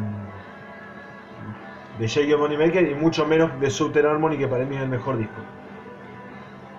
de 1.99 2.07
J.K. 2.07 2.37
Moneymaker 2.37 2.89
y 2.89 2.95
mucho 2.95 3.25
menos 3.25 3.59
de 3.59 3.69
Southern 3.69 4.07
Harmony, 4.07 4.37
que 4.37 4.47
para 4.47 4.63
mí 4.65 4.75
es 4.75 4.81
el 4.81 4.89
mejor 4.89 5.17
disco. 5.17 5.41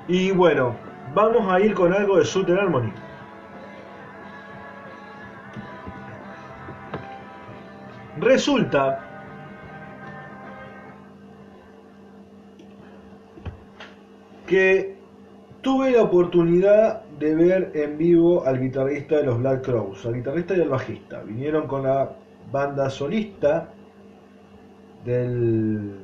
Y 0.09 0.33
bueno, 0.33 0.75
vamos 1.15 1.53
a 1.53 1.61
ir 1.61 1.75
con 1.75 1.93
algo 1.93 2.17
de 2.17 2.25
Southern 2.25 2.59
Harmony. 2.59 2.93
Resulta 8.19 9.07
que 14.47 14.97
tuve 15.61 15.93
la 15.93 16.03
oportunidad 16.03 17.05
de 17.19 17.35
ver 17.35 17.73
en 17.75 17.99
vivo 17.99 18.45
al 18.47 18.59
guitarrista 18.59 19.19
de 19.19 19.25
los 19.25 19.39
Black 19.39 19.65
Crowes, 19.65 20.05
al 20.07 20.15
guitarrista 20.15 20.57
y 20.57 20.63
al 20.63 20.71
bajista. 20.71 21.23
Vinieron 21.23 21.67
con 21.67 21.83
la 21.83 22.11
banda 22.51 22.91
solista 22.91 23.69
del, 25.05 25.97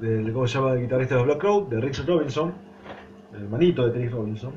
del 0.00 0.32
¿cómo 0.32 0.46
se 0.46 0.58
llama? 0.58 0.72
el 0.72 0.82
guitarrista 0.82 1.16
de 1.16 1.22
Black 1.22 1.38
Crow, 1.38 1.68
de 1.68 1.80
Richard 1.80 2.06
Robinson, 2.06 2.54
el 3.34 3.42
hermanito 3.42 3.86
de 3.86 3.92
Chris 3.92 4.12
Robinson. 4.12 4.52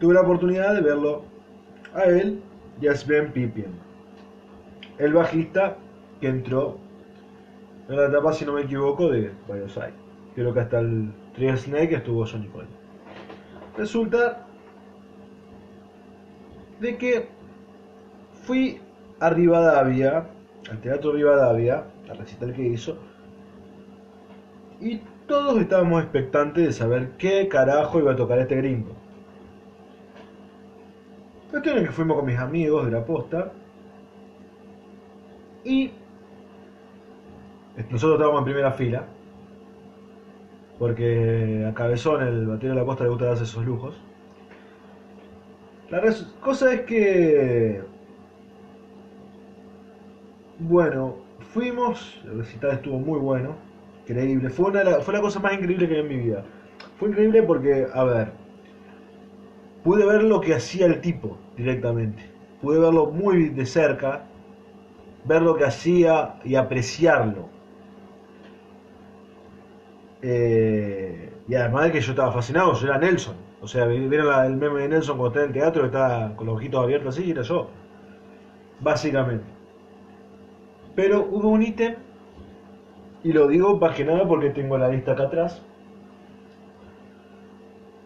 Tuve 0.00 0.14
la 0.14 0.22
oportunidad 0.22 0.74
de 0.74 0.80
verlo 0.80 1.24
a 1.94 2.04
él 2.04 2.42
y 2.80 2.88
a 2.88 2.96
Sven 2.96 3.32
Pippin, 3.32 3.66
el 4.98 5.12
bajista 5.12 5.76
que 6.20 6.28
entró 6.28 6.78
en 7.88 7.96
la 7.96 8.06
etapa, 8.06 8.32
si 8.32 8.44
no 8.44 8.54
me 8.54 8.62
equivoco, 8.62 9.08
de 9.10 9.30
Bioside. 9.46 9.92
Creo 10.34 10.52
que 10.52 10.60
hasta 10.60 10.80
el 10.80 11.12
Trial 11.34 11.58
Snake 11.58 11.94
estuvo 11.94 12.26
Johnny. 12.26 12.48
Resulta 13.76 14.46
de 16.80 16.96
que 16.96 17.28
fui 18.44 18.80
a 19.20 19.30
Rivadavia, 19.30 20.26
al 20.70 20.80
Teatro 20.80 21.12
Rivadavia, 21.12 21.84
al 22.08 22.18
recital 22.18 22.54
que 22.54 22.62
hizo, 22.62 22.98
y 24.80 25.00
todos 25.26 25.60
estábamos 25.60 26.02
expectantes 26.02 26.66
de 26.66 26.72
saber 26.72 27.12
qué 27.16 27.48
carajo 27.48 27.98
iba 27.98 28.12
a 28.12 28.16
tocar 28.16 28.38
este 28.38 28.56
gringo. 28.56 28.92
Cuestión 31.50 31.78
es 31.78 31.84
que 31.84 31.92
fuimos 31.92 32.16
con 32.16 32.26
mis 32.26 32.38
amigos 32.38 32.84
de 32.84 32.92
la 32.92 33.04
posta 33.04 33.52
y 35.64 35.92
nosotros 37.90 38.14
estábamos 38.14 38.40
en 38.40 38.44
primera 38.44 38.72
fila 38.72 39.06
porque 40.78 41.64
a 41.66 41.72
Cabezón, 41.72 42.22
el 42.26 42.46
batería 42.46 42.70
de 42.70 42.80
la 42.80 42.84
posta, 42.84 43.04
le 43.04 43.10
gusta 43.10 43.26
darse 43.26 43.44
esos 43.44 43.64
lujos. 43.64 43.94
La 45.90 46.02
cosa 46.40 46.74
es 46.74 46.80
que 46.82 47.82
bueno, 50.58 51.16
fuimos, 51.52 52.20
el 52.24 52.38
recital 52.38 52.72
estuvo 52.72 52.98
muy 52.98 53.18
bueno, 53.18 53.56
increíble, 54.02 54.50
fue, 54.50 54.70
una, 54.70 54.84
fue 55.00 55.14
la 55.14 55.20
cosa 55.20 55.40
más 55.40 55.54
increíble 55.54 55.88
que 55.88 55.94
vi 55.94 56.00
en 56.00 56.08
mi 56.08 56.16
vida. 56.16 56.44
Fue 56.98 57.08
increíble 57.08 57.42
porque, 57.42 57.86
a 57.92 58.04
ver, 58.04 58.32
pude 59.82 60.06
ver 60.06 60.22
lo 60.22 60.40
que 60.40 60.54
hacía 60.54 60.86
el 60.86 61.00
tipo 61.00 61.38
directamente, 61.56 62.22
pude 62.60 62.78
verlo 62.78 63.06
muy 63.06 63.48
de 63.48 63.66
cerca, 63.66 64.26
ver 65.24 65.42
lo 65.42 65.56
que 65.56 65.64
hacía 65.64 66.36
y 66.44 66.54
apreciarlo. 66.54 67.48
Eh, 70.22 71.32
y 71.46 71.54
además 71.54 71.84
de 71.84 71.92
que 71.92 72.00
yo 72.00 72.12
estaba 72.12 72.32
fascinado, 72.32 72.72
yo 72.74 72.86
era 72.86 72.98
Nelson. 72.98 73.36
O 73.60 73.66
sea, 73.66 73.86
vieron 73.86 74.44
el 74.44 74.56
meme 74.56 74.82
de 74.82 74.88
Nelson 74.88 75.18
cuando 75.18 75.28
está 75.28 75.40
en 75.40 75.46
el 75.48 75.52
teatro, 75.52 75.82
que 75.82 75.86
está 75.86 76.34
con 76.36 76.46
los 76.46 76.56
ojitos 76.56 76.82
abiertos 76.82 77.16
así, 77.16 77.26
y 77.26 77.30
era 77.32 77.42
yo. 77.42 77.68
Básicamente. 78.80 79.53
Pero 80.94 81.28
hubo 81.30 81.48
un 81.48 81.62
ítem, 81.62 81.96
y 83.24 83.32
lo 83.32 83.48
digo 83.48 83.78
más 83.78 83.96
que 83.96 84.04
nada 84.04 84.28
porque 84.28 84.50
tengo 84.50 84.76
la 84.78 84.88
lista 84.88 85.12
acá 85.12 85.24
atrás. 85.24 85.62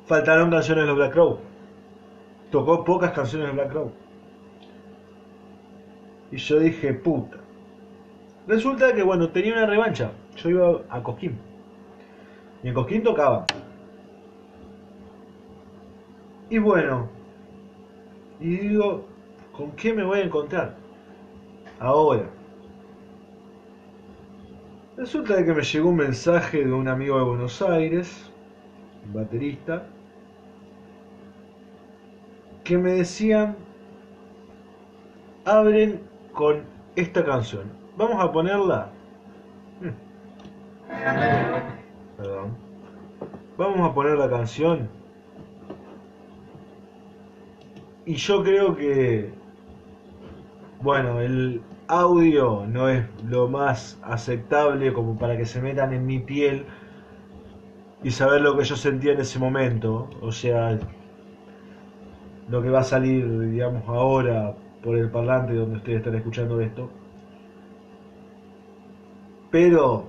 Faltaron 0.06 0.50
canciones 0.50 0.84
de 0.84 0.88
los 0.88 0.96
Black 0.96 1.12
Crow. 1.12 1.38
Tocó 2.50 2.84
pocas 2.84 3.10
canciones 3.10 3.48
de 3.48 3.52
Black 3.52 3.70
Crow. 3.70 3.92
Y 6.30 6.36
yo 6.36 6.60
dije, 6.60 6.94
puta. 6.94 7.38
Resulta 8.46 8.94
que, 8.94 9.02
bueno, 9.02 9.28
tenía 9.30 9.52
una 9.52 9.66
revancha. 9.66 10.12
Yo 10.36 10.48
iba 10.48 10.80
a 10.88 11.02
Cosquín. 11.02 11.36
Y 12.62 12.68
en 12.68 12.74
Cosquín 12.74 13.02
tocaba. 13.02 13.44
Y 16.48 16.58
bueno. 16.58 17.08
Y 18.40 18.56
digo, 18.56 19.04
¿con 19.52 19.72
qué 19.72 19.92
me 19.92 20.04
voy 20.04 20.20
a 20.20 20.24
encontrar? 20.24 20.76
Ahora. 21.80 22.37
Resulta 24.98 25.44
que 25.44 25.54
me 25.54 25.62
llegó 25.62 25.90
un 25.90 25.96
mensaje 25.96 26.64
de 26.64 26.72
un 26.72 26.88
amigo 26.88 27.16
de 27.18 27.24
Buenos 27.24 27.62
Aires, 27.62 28.32
baterista, 29.14 29.86
que 32.64 32.76
me 32.76 32.94
decían, 32.94 33.54
abren 35.44 36.02
con 36.32 36.64
esta 36.96 37.24
canción. 37.24 37.70
Vamos 37.96 38.20
a 38.20 38.32
ponerla. 38.32 38.90
Hmm. 39.80 39.92
Perdón. 42.16 42.56
Vamos 43.56 43.88
a 43.88 43.94
poner 43.94 44.18
la 44.18 44.28
canción. 44.28 44.88
Y 48.04 48.16
yo 48.16 48.42
creo 48.42 48.74
que, 48.74 49.30
bueno, 50.80 51.20
el, 51.20 51.62
audio 51.88 52.66
no 52.66 52.88
es 52.88 53.04
lo 53.24 53.48
más 53.48 53.98
aceptable 54.02 54.92
como 54.92 55.18
para 55.18 55.36
que 55.36 55.46
se 55.46 55.60
metan 55.60 55.92
en 55.94 56.06
mi 56.06 56.18
piel 56.18 56.66
y 58.02 58.10
saber 58.10 58.42
lo 58.42 58.56
que 58.56 58.64
yo 58.64 58.76
sentía 58.76 59.12
en 59.12 59.20
ese 59.20 59.38
momento. 59.38 60.08
O 60.20 60.30
sea, 60.30 60.78
lo 62.48 62.62
que 62.62 62.70
va 62.70 62.80
a 62.80 62.84
salir, 62.84 63.40
digamos, 63.50 63.88
ahora 63.88 64.54
por 64.82 64.96
el 64.96 65.10
parlante 65.10 65.54
donde 65.54 65.78
ustedes 65.78 65.98
están 65.98 66.14
escuchando 66.14 66.60
esto. 66.60 66.90
Pero 69.50 70.06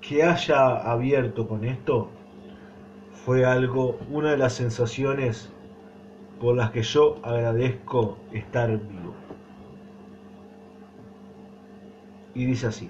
que 0.00 0.22
haya 0.22 0.76
abierto 0.90 1.46
con 1.46 1.64
esto 1.64 2.08
fue 3.12 3.44
algo, 3.44 3.98
una 4.10 4.30
de 4.30 4.38
las 4.38 4.54
sensaciones 4.54 5.52
por 6.40 6.56
las 6.56 6.70
que 6.70 6.82
yo 6.82 7.16
agradezco 7.22 8.16
estar 8.32 8.70
vivo. 8.70 9.27
Y 12.38 12.46
dice 12.46 12.68
así. 12.68 12.88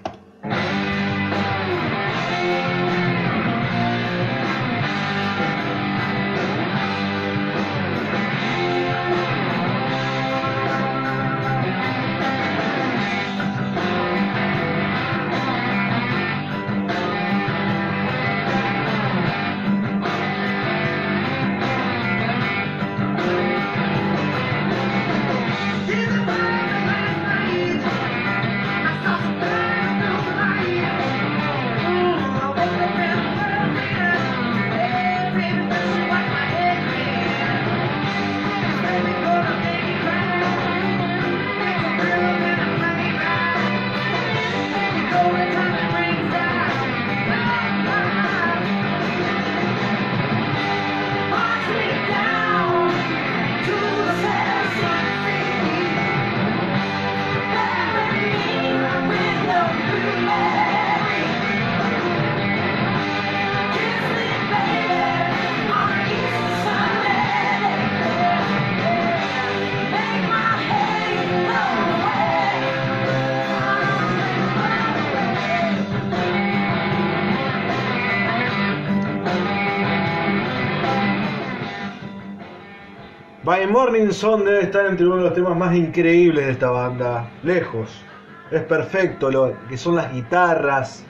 Morning 83.89 84.11
Sun 84.11 84.45
debe 84.45 84.61
estar 84.61 84.85
entre 84.85 85.03
uno 85.07 85.15
de 85.15 85.23
los 85.23 85.33
temas 85.33 85.57
más 85.57 85.75
increíbles 85.75 86.45
de 86.45 86.51
esta 86.51 86.69
banda. 86.69 87.27
Lejos. 87.41 88.05
Es 88.51 88.61
perfecto 88.61 89.31
lo 89.31 89.55
que 89.67 89.77
son 89.77 89.95
las 89.95 90.13
guitarras. 90.13 91.03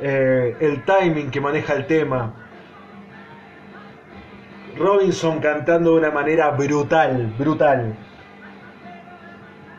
eh, 0.00 0.56
el 0.58 0.84
timing 0.84 1.30
que 1.30 1.40
maneja 1.40 1.74
el 1.74 1.86
tema. 1.86 2.34
Robinson 4.76 5.38
cantando 5.38 5.92
de 5.92 5.98
una 5.98 6.10
manera 6.10 6.50
brutal, 6.50 7.32
brutal. 7.38 7.94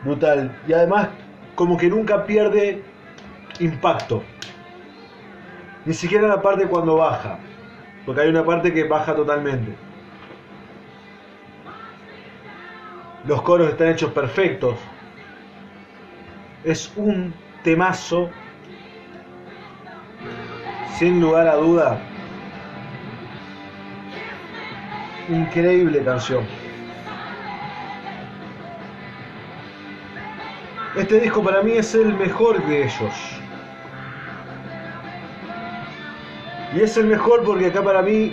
Brutal. 0.02 0.56
Y 0.66 0.72
además 0.72 1.08
como 1.56 1.76
que 1.76 1.90
nunca 1.90 2.24
pierde 2.24 2.82
impacto. 3.58 4.22
Ni 5.84 5.92
siquiera 5.92 6.26
la 6.26 6.40
parte 6.40 6.66
cuando 6.66 6.96
baja. 6.96 7.38
Porque 8.06 8.22
hay 8.22 8.30
una 8.30 8.46
parte 8.46 8.72
que 8.72 8.84
baja 8.84 9.14
totalmente. 9.14 9.89
Los 13.26 13.42
coros 13.42 13.68
están 13.70 13.88
hechos 13.88 14.12
perfectos. 14.12 14.76
Es 16.64 16.92
un 16.96 17.34
temazo. 17.62 18.30
Sin 20.98 21.20
lugar 21.20 21.48
a 21.48 21.56
duda. 21.56 21.98
Increíble 25.28 26.02
canción. 26.02 26.44
Este 30.96 31.20
disco 31.20 31.42
para 31.42 31.62
mí 31.62 31.72
es 31.72 31.94
el 31.94 32.14
mejor 32.14 32.62
de 32.66 32.84
ellos. 32.84 33.14
Y 36.74 36.80
es 36.80 36.96
el 36.96 37.06
mejor 37.06 37.44
porque 37.44 37.66
acá 37.66 37.82
para 37.82 38.02
mí 38.02 38.32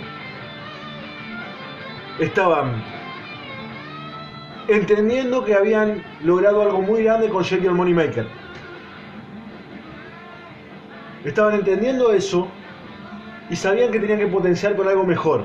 estaban 2.18 2.82
entendiendo 4.68 5.44
que 5.44 5.54
habían 5.54 6.02
logrado 6.22 6.62
algo 6.62 6.82
muy 6.82 7.02
grande 7.02 7.28
con 7.28 7.42
Shake 7.42 7.62
Your 7.62 7.72
Money 7.72 7.94
Maker. 7.94 8.26
Estaban 11.24 11.54
entendiendo 11.54 12.12
eso 12.12 12.48
y 13.50 13.56
sabían 13.56 13.90
que 13.90 13.98
tenían 13.98 14.18
que 14.18 14.26
potenciar 14.26 14.76
con 14.76 14.86
algo 14.86 15.04
mejor. 15.04 15.44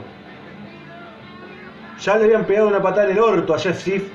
Ya 1.99 2.17
le 2.17 2.25
habían 2.25 2.45
pegado 2.45 2.67
una 2.67 2.81
patada 2.81 3.05
en 3.05 3.11
el 3.11 3.19
orto 3.19 3.53
a 3.53 3.59
Jeff 3.59 3.79
Sif 3.81 4.11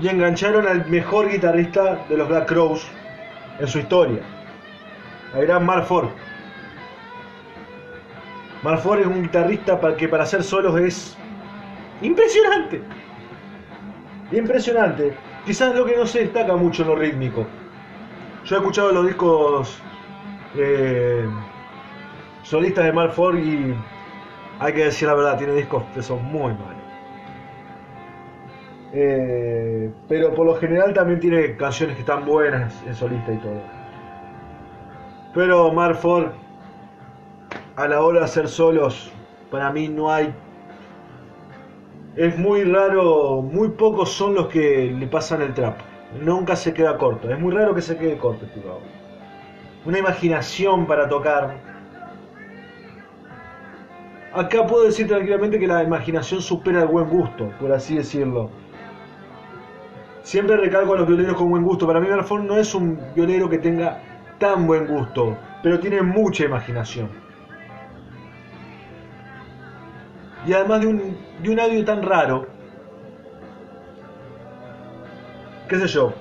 y 0.00 0.08
engancharon 0.08 0.66
al 0.66 0.86
mejor 0.86 1.30
guitarrista 1.30 2.04
de 2.08 2.16
los 2.18 2.28
Black 2.28 2.46
Crows 2.46 2.86
en 3.58 3.66
su 3.66 3.78
historia, 3.78 4.20
al 5.34 5.46
gran 5.46 5.64
Mark 5.64 5.86
Ford. 5.86 6.08
Mark 8.62 8.80
Ford 8.80 9.00
es 9.00 9.06
un 9.06 9.22
guitarrista 9.22 9.80
que 9.96 10.08
para 10.08 10.24
hacer 10.24 10.42
solos 10.42 10.78
es 10.78 11.16
impresionante. 12.02 12.82
Impresionante. 14.32 15.14
Quizás 15.44 15.74
lo 15.74 15.84
que 15.84 15.96
no 15.96 16.06
se 16.06 16.20
destaca 16.20 16.56
mucho 16.56 16.82
en 16.82 16.88
lo 16.88 16.96
rítmico. 16.96 17.46
Yo 18.44 18.56
he 18.56 18.58
escuchado 18.58 18.92
los 18.92 19.06
discos 19.06 19.78
eh, 20.56 21.26
solistas 22.42 22.84
de 22.84 22.92
Mark 22.92 23.12
Ford 23.12 23.38
y 23.38 23.74
hay 24.58 24.72
que 24.72 24.84
decir 24.84 25.08
la 25.08 25.14
verdad, 25.14 25.38
tiene 25.38 25.54
discos 25.54 25.84
que 25.94 26.02
son 26.02 26.24
muy 26.24 26.52
malos. 26.52 26.82
Eh, 28.94 29.90
pero 30.06 30.34
por 30.34 30.46
lo 30.46 30.54
general 30.56 30.92
también 30.92 31.18
tiene 31.18 31.56
canciones 31.56 31.96
que 31.96 32.02
están 32.02 32.26
buenas 32.26 32.74
en 32.86 32.94
solista 32.94 33.32
y 33.32 33.38
todo. 33.38 33.60
Pero 35.34 35.72
Mark 35.72 35.96
Ford, 35.96 36.32
a 37.76 37.88
la 37.88 38.02
hora 38.02 38.20
de 38.20 38.24
hacer 38.26 38.48
solos, 38.48 39.10
para 39.50 39.70
mí 39.72 39.88
no 39.88 40.12
hay. 40.12 40.34
Es 42.14 42.36
muy 42.36 42.64
raro, 42.64 43.40
muy 43.40 43.70
pocos 43.70 44.12
son 44.12 44.34
los 44.34 44.48
que 44.48 44.94
le 44.98 45.06
pasan 45.06 45.40
el 45.40 45.54
trap. 45.54 45.78
Nunca 46.22 46.56
se 46.56 46.74
queda 46.74 46.98
corto. 46.98 47.30
Es 47.30 47.38
muy 47.40 47.52
raro 47.54 47.74
que 47.74 47.80
se 47.80 47.96
quede 47.96 48.18
corto 48.18 48.44
este. 48.44 48.60
Una 49.86 49.98
imaginación 49.98 50.86
para 50.86 51.08
tocar. 51.08 51.56
Acá 54.34 54.66
puedo 54.66 54.84
decir 54.84 55.08
tranquilamente 55.08 55.58
que 55.58 55.66
la 55.66 55.82
imaginación 55.82 56.42
supera 56.42 56.82
el 56.82 56.88
buen 56.88 57.08
gusto, 57.08 57.50
por 57.58 57.72
así 57.72 57.96
decirlo. 57.96 58.50
Siempre 60.22 60.56
recalco 60.58 60.92
a 60.92 60.98
los 60.98 61.08
violeros 61.08 61.36
con 61.36 61.48
buen 61.48 61.62
gusto. 61.62 61.86
Para 61.86 61.98
mí 61.98 62.08
Marfón 62.08 62.46
no 62.46 62.58
es 62.58 62.74
un 62.74 62.98
violero 63.14 63.48
que 63.48 63.58
tenga 63.58 64.00
tan 64.38 64.66
buen 64.66 64.86
gusto, 64.86 65.36
pero 65.62 65.80
tiene 65.80 66.02
mucha 66.02 66.44
imaginación. 66.44 67.21
Y 70.46 70.52
además 70.52 70.80
de 70.80 70.86
un, 70.86 71.60
audio 71.60 71.84
tan 71.84 72.02
raro, 72.02 72.46
qué 75.68 75.78
sé 75.78 75.86
yo. 75.86 76.12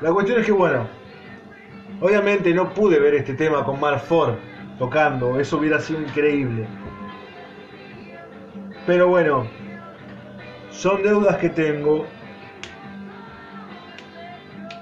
La 0.00 0.12
cuestión 0.12 0.40
es 0.40 0.46
que 0.46 0.52
bueno, 0.52 0.86
obviamente 2.00 2.52
no 2.52 2.72
pude 2.72 2.98
ver 2.98 3.14
este 3.14 3.34
tema 3.34 3.64
con 3.64 3.80
Mark 3.80 4.00
Ford 4.00 4.34
tocando, 4.78 5.38
eso 5.38 5.58
hubiera 5.58 5.80
sido 5.80 6.00
increíble. 6.00 6.66
Pero 8.86 9.08
bueno, 9.08 9.46
son 10.70 11.02
deudas 11.02 11.36
que 11.38 11.48
tengo 11.48 12.06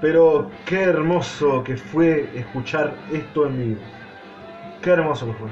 pero 0.05 0.51
qué 0.67 0.83
hermoso 0.83 1.65
que 1.65 1.79
fue 1.79 2.29
escuchar 2.35 2.95
esto 3.11 3.47
en 3.47 3.59
vivo. 3.59 3.81
Qué 4.83 4.91
hermoso 4.91 5.25
que 5.25 5.33
fue. 5.33 5.49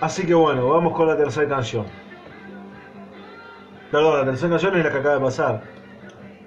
Así 0.00 0.26
que 0.26 0.34
bueno, 0.34 0.68
vamos 0.68 0.92
con 0.92 1.08
la 1.08 1.16
tercera 1.16 1.48
canción. 1.48 1.86
Perdón, 3.90 4.18
la 4.18 4.24
tercera 4.26 4.50
canción 4.50 4.76
es 4.76 4.84
la 4.84 4.92
que 4.92 4.98
acaba 4.98 5.14
de 5.14 5.20
pasar. 5.22 5.62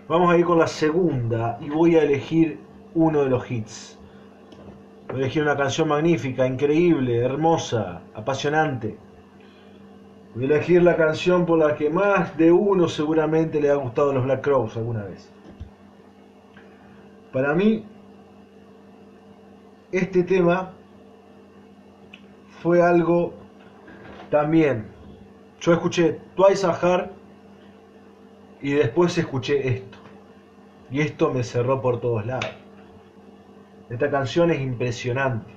Vamos 0.08 0.32
a 0.32 0.38
ir 0.38 0.46
con 0.46 0.60
la 0.60 0.68
segunda 0.68 1.58
y 1.60 1.70
voy 1.70 1.96
a 1.96 2.04
elegir 2.04 2.60
uno 2.94 3.24
de 3.24 3.30
los 3.30 3.50
hits. 3.50 3.98
Voy 5.08 5.18
a 5.18 5.24
elegir 5.24 5.42
una 5.42 5.58
canción 5.58 5.88
magnífica, 5.88 6.46
increíble, 6.46 7.18
hermosa, 7.18 8.02
apasionante. 8.14 8.98
Voy 10.36 10.44
a 10.44 10.48
elegir 10.48 10.84
la 10.84 10.96
canción 10.96 11.48
por 11.48 11.58
la 11.58 11.76
que 11.76 11.90
más 11.90 12.38
de 12.38 12.52
uno 12.52 12.88
seguramente 12.88 13.60
le 13.60 13.72
ha 13.72 13.76
gustado 13.76 14.12
a 14.12 14.14
los 14.14 14.26
Black 14.26 14.42
Crowes 14.42 14.78
alguna 14.78 15.06
vez. 15.06 15.28
Para 17.34 17.56
mí, 17.56 17.84
este 19.92 20.24
tema 20.24 20.72
fue 22.62 22.82
algo 22.82 23.39
también. 24.30 24.88
Yo 25.60 25.74
escuché 25.74 26.20
Twice 26.36 26.66
a 26.66 26.74
Heart 26.74 27.12
y 28.62 28.72
después 28.72 29.18
escuché 29.18 29.68
esto. 29.68 29.98
Y 30.92 31.02
esto 31.02 31.32
me 31.32 31.44
cerró 31.44 31.82
por 31.82 32.00
todos 32.00 32.26
lados. 32.26 32.50
Esta 33.90 34.10
canción 34.10 34.52
es 34.52 34.62
impresionante. 34.62 35.52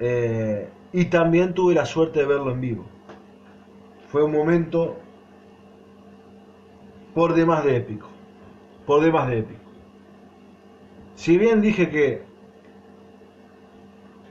Eh, 0.00 0.68
y 0.92 1.06
también 1.06 1.54
tuve 1.54 1.74
la 1.74 1.84
suerte 1.84 2.20
de 2.20 2.26
verlo 2.26 2.52
en 2.52 2.60
vivo. 2.60 2.86
Fue 4.06 4.22
un 4.22 4.32
momento 4.32 4.96
por 7.14 7.34
demás 7.34 7.64
de 7.64 7.76
épico. 7.76 8.08
Por 8.86 9.02
demás 9.02 9.28
de 9.28 9.40
épico. 9.40 9.60
Si 11.14 11.36
bien 11.36 11.60
dije 11.60 11.90
que 11.90 12.22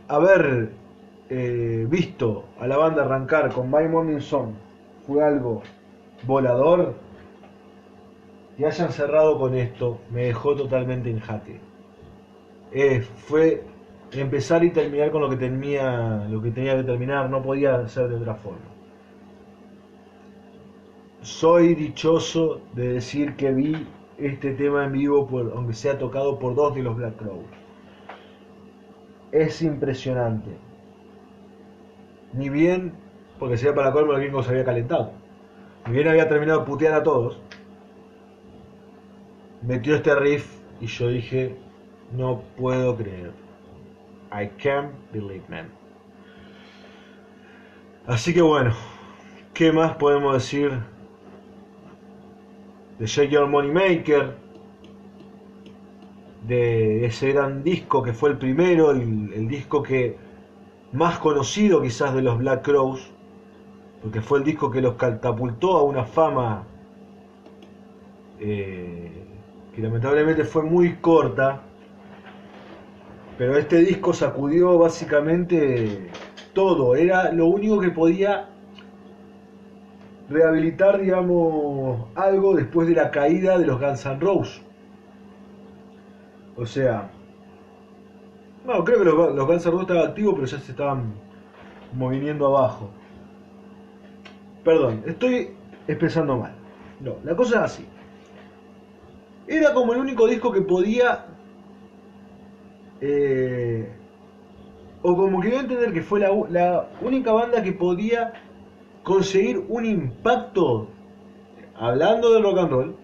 haber 0.07 0.71
eh, 1.30 1.86
visto 1.89 2.45
a 2.59 2.67
la 2.67 2.78
banda 2.78 3.03
arrancar 3.03 3.51
con 3.51 3.69
My 3.69 3.88
Morning 3.88 4.19
Song 4.19 4.53
fue 5.05 5.23
algo 5.23 5.61
volador, 6.23 6.95
y 8.57 8.65
hayan 8.65 8.91
cerrado 8.91 9.38
con 9.38 9.55
esto 9.55 9.99
me 10.09 10.25
dejó 10.25 10.55
totalmente 10.55 11.09
en 11.09 11.19
jaque. 11.19 11.59
Eh, 12.71 13.01
fue 13.01 13.63
empezar 14.11 14.63
y 14.63 14.71
terminar 14.71 15.11
con 15.11 15.21
lo 15.21 15.30
que 15.30 15.38
tenía 15.38 16.28
que 16.75 16.84
terminar 16.84 17.30
no 17.30 17.41
podía 17.41 17.88
ser 17.88 18.09
de 18.09 18.15
otra 18.15 18.36
forma. 18.36 18.59
Soy 21.21 21.75
dichoso 21.75 22.61
de 22.73 22.93
decir 22.93 23.36
que 23.36 23.51
vi 23.51 23.88
este 24.17 24.53
tema 24.53 24.86
en 24.86 24.93
vivo 24.93 25.28
por, 25.28 25.51
aunque 25.55 25.73
sea 25.73 25.97
tocado 25.97 26.39
por 26.39 26.55
dos 26.55 26.73
de 26.73 26.84
los 26.84 26.95
Black 26.95 27.17
Crowes. 27.17 27.45
Es 29.32 29.61
impresionante 29.61 30.66
ni 32.34 32.49
bien 32.49 32.93
porque 33.39 33.57
sea 33.57 33.73
para 33.73 33.91
colmo 33.91 34.13
el 34.13 34.21
gringo 34.21 34.43
se 34.43 34.51
había 34.51 34.65
calentado 34.65 35.11
ni 35.86 35.93
bien 35.93 36.07
había 36.07 36.28
terminado 36.28 36.59
de 36.59 36.65
putear 36.65 36.93
a 36.93 37.03
todos 37.03 37.39
metió 39.61 39.95
este 39.95 40.15
riff 40.15 40.59
y 40.82 40.88
yo 40.88 41.09
dije 41.09 41.55
no 42.11 42.41
puedo 42.57 42.95
creer 42.95 43.47
I 44.32 44.47
can't 44.61 44.91
believe, 45.13 45.43
man. 45.47 45.69
Así 48.05 48.34
que 48.34 48.41
bueno, 48.41 48.73
¿qué 49.53 49.71
más 49.71 49.95
podemos 49.95 50.34
decir 50.34 50.71
de 52.99 53.05
Shake 53.05 53.32
Your 53.32 53.47
Money 53.47 53.71
Maker? 53.71 54.36
De 56.45 57.05
ese 57.05 57.34
gran 57.34 57.63
disco 57.63 58.01
que 58.03 58.13
fue 58.13 58.30
el 58.30 58.38
primero, 58.38 58.91
el 58.91 59.47
disco 59.47 59.84
que 59.84 60.17
más 60.91 61.19
conocido 61.19 61.81
quizás 61.81 62.13
de 62.13 62.21
los 62.21 62.38
Black 62.38 62.63
Crows, 62.63 63.11
porque 64.01 64.21
fue 64.21 64.39
el 64.39 64.45
disco 64.45 64.71
que 64.71 64.81
los 64.81 64.95
catapultó 64.95 65.77
a 65.77 65.83
una 65.83 66.05
fama 66.05 66.63
eh, 68.39 69.11
que 69.75 69.81
lamentablemente 69.81 70.43
fue 70.43 70.63
muy 70.63 70.95
corta, 70.95 71.61
pero 73.38 73.57
este 73.57 73.77
disco 73.77 74.13
sacudió 74.13 74.77
básicamente 74.77 76.09
todo, 76.53 76.95
era 76.95 77.31
lo 77.31 77.47
único 77.47 77.79
que 77.79 77.91
podía 77.91 78.49
rehabilitar, 80.29 80.99
digamos, 80.99 82.07
algo 82.15 82.55
después 82.55 82.88
de 82.88 82.95
la 82.95 83.11
caída 83.11 83.57
de 83.57 83.65
los 83.65 83.79
Guns 83.79 84.05
N' 84.05 84.19
Roses. 84.19 84.61
O 86.55 86.65
sea, 86.65 87.11
no, 88.68 88.84
creo 88.84 88.99
que 88.99 89.05
los, 89.05 89.34
los 89.34 89.47
Guns 89.47 89.65
estaban 89.65 90.09
activos, 90.09 90.34
pero 90.36 90.45
ya 90.45 90.59
se 90.59 90.72
estaban 90.72 91.13
moviendo 91.93 92.47
abajo. 92.47 92.89
Perdón, 94.63 95.03
estoy 95.05 95.51
expresando 95.88 96.38
mal. 96.38 96.53
No, 96.99 97.15
la 97.24 97.36
cosa 97.36 97.59
es 97.59 97.72
así. 97.72 97.86
Era 99.47 99.74
como 99.74 99.93
el 99.93 99.99
único 99.99 100.28
disco 100.28 100.51
que 100.51 100.61
podía. 100.61 101.26
Eh, 102.99 103.89
o 105.01 105.15
como 105.15 105.39
que 105.39 105.55
entender 105.55 105.93
que 105.93 106.01
fue 106.01 106.20
la, 106.20 106.30
la 106.49 106.89
única 107.01 107.32
banda 107.32 107.63
que 107.63 107.72
podía 107.72 108.34
conseguir 109.03 109.63
un 109.70 109.86
impacto, 109.86 110.89
hablando 111.76 112.34
de 112.34 112.41
rock 112.41 112.57
and 112.57 112.72
roll, 112.72 112.95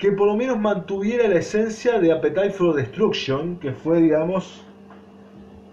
que 0.00 0.12
por 0.12 0.26
lo 0.26 0.34
menos 0.34 0.58
mantuviera 0.58 1.28
la 1.28 1.36
esencia 1.36 2.00
de 2.00 2.10
Appetite 2.10 2.50
for 2.50 2.74
Destruction, 2.74 3.58
que 3.58 3.72
fue, 3.72 4.00
digamos, 4.00 4.64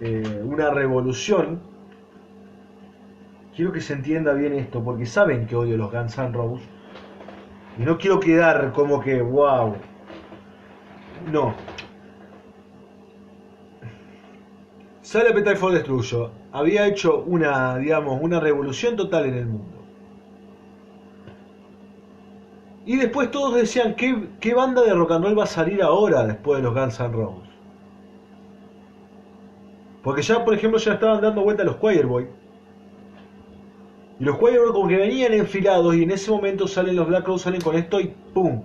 eh, 0.02 0.42
una 0.44 0.70
revolución. 0.70 1.62
Quiero 3.56 3.72
que 3.72 3.80
se 3.80 3.94
entienda 3.94 4.34
bien 4.34 4.54
esto, 4.54 4.84
porque 4.84 5.06
saben 5.06 5.48
que 5.48 5.56
odio 5.56 5.78
los 5.78 5.92
Guns 5.92 6.18
N' 6.18 6.34
Roses. 6.34 6.68
Y 7.80 7.84
no 7.84 7.98
quiero 7.98 8.20
quedar 8.20 8.74
como 8.74 9.00
que, 9.00 9.22
wow. 9.22 9.76
No, 11.32 11.56
Sale 15.02 15.30
Appetite 15.30 15.56
for 15.56 15.72
Destruction 15.72 16.30
había 16.52 16.86
hecho 16.86 17.24
una, 17.24 17.78
digamos, 17.78 18.20
una 18.22 18.42
revolución 18.42 18.98
total 18.98 19.28
en 19.28 19.36
el 19.36 19.46
mundo. 19.46 19.77
Y 22.88 22.96
después 22.96 23.30
todos 23.32 23.54
decían, 23.54 23.96
¿qué, 23.96 24.30
¿qué, 24.40 24.54
banda 24.54 24.82
de 24.82 24.94
rock 24.94 25.12
and 25.12 25.26
roll 25.26 25.38
va 25.38 25.44
a 25.44 25.48
salir 25.48 25.84
ahora 25.84 26.26
después 26.26 26.60
de 26.60 26.64
los 26.64 26.74
Guns 26.74 26.98
N' 27.02 27.12
Roses? 27.12 27.50
Porque 30.02 30.22
ya, 30.22 30.46
por 30.46 30.54
ejemplo, 30.54 30.80
ya 30.80 30.94
estaban 30.94 31.20
dando 31.20 31.44
vuelta 31.44 31.66
los 31.66 31.82
Choirboy. 31.82 32.28
Y 34.22 34.24
los 34.24 34.40
Choirboy 34.40 34.72
como 34.72 34.88
que 34.88 34.96
venían 34.96 35.34
enfilados 35.34 35.98
y 35.98 36.04
en 36.04 36.12
ese 36.12 36.32
momento 36.32 36.66
salen 36.66 36.96
los 36.96 37.06
Black 37.06 37.28
Rose, 37.28 37.44
salen 37.44 37.60
con 37.60 37.76
esto 37.76 38.00
y 38.00 38.16
¡pum! 38.34 38.64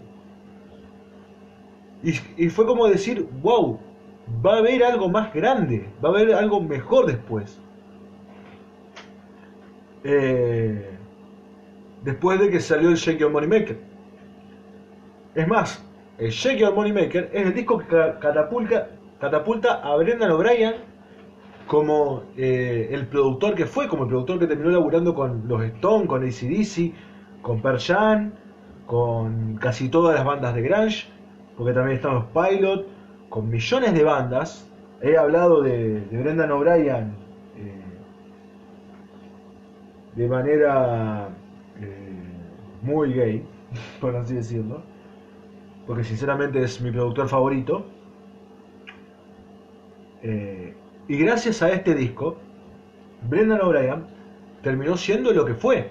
Y, 2.04 2.12
y 2.36 2.48
fue 2.48 2.64
como 2.64 2.86
decir, 2.86 3.28
wow, 3.42 3.80
va 4.46 4.54
a 4.54 4.58
haber 4.58 4.84
algo 4.84 5.08
más 5.08 5.34
grande, 5.34 5.88
va 6.02 6.10
a 6.10 6.12
haber 6.12 6.32
algo 6.32 6.60
mejor 6.60 7.06
después. 7.06 7.60
Eh, 10.04 10.96
después 12.04 12.38
de 12.38 12.50
que 12.50 12.60
salió 12.60 12.88
el 12.88 12.94
Shake 12.94 13.18
Your 13.18 13.32
Money 13.32 13.48
Maker. 13.48 13.91
Es 15.34 15.48
más, 15.48 15.82
el 16.18 16.30
Shake 16.30 16.58
Your 16.58 16.74
Money 16.74 16.92
Maker 16.92 17.30
es 17.32 17.46
el 17.46 17.54
disco 17.54 17.78
que 17.78 17.86
catapulta, 18.20 19.80
a 19.82 19.96
Brendan 19.96 20.30
O'Brien 20.30 20.74
como 21.66 22.24
eh, 22.36 22.88
el 22.90 23.06
productor 23.06 23.54
que 23.54 23.64
fue, 23.64 23.88
como 23.88 24.02
el 24.02 24.08
productor 24.10 24.38
que 24.38 24.46
terminó 24.46 24.70
laburando 24.70 25.14
con 25.14 25.48
los 25.48 25.62
Stones, 25.64 26.06
con 26.06 26.22
ACDC, 26.22 26.92
con 27.40 27.62
Per 27.62 27.78
Jam, 27.78 28.32
con 28.86 29.56
casi 29.56 29.88
todas 29.88 30.14
las 30.14 30.24
bandas 30.24 30.54
de 30.54 30.62
Grunge, 30.62 31.08
porque 31.56 31.72
también 31.72 31.96
están 31.96 32.14
los 32.14 32.24
Pilot, 32.26 32.86
con 33.30 33.48
millones 33.48 33.94
de 33.94 34.04
bandas. 34.04 34.70
He 35.00 35.16
hablado 35.16 35.62
de, 35.62 36.06
Brendan 36.10 36.50
O'Brien 36.50 37.14
eh, 37.56 37.82
de 40.14 40.28
manera 40.28 41.28
eh, 41.80 42.22
muy 42.82 43.14
gay, 43.14 43.46
por 44.00 44.14
así 44.14 44.34
decirlo, 44.34 44.82
porque 45.86 46.04
sinceramente 46.04 46.62
es 46.62 46.80
mi 46.80 46.90
productor 46.90 47.28
favorito. 47.28 47.86
Eh, 50.22 50.74
y 51.08 51.16
gracias 51.18 51.62
a 51.62 51.70
este 51.70 51.94
disco, 51.94 52.38
Brendan 53.28 53.60
O'Brien 53.60 54.06
terminó 54.62 54.96
siendo 54.96 55.32
lo 55.32 55.44
que 55.44 55.54
fue, 55.54 55.90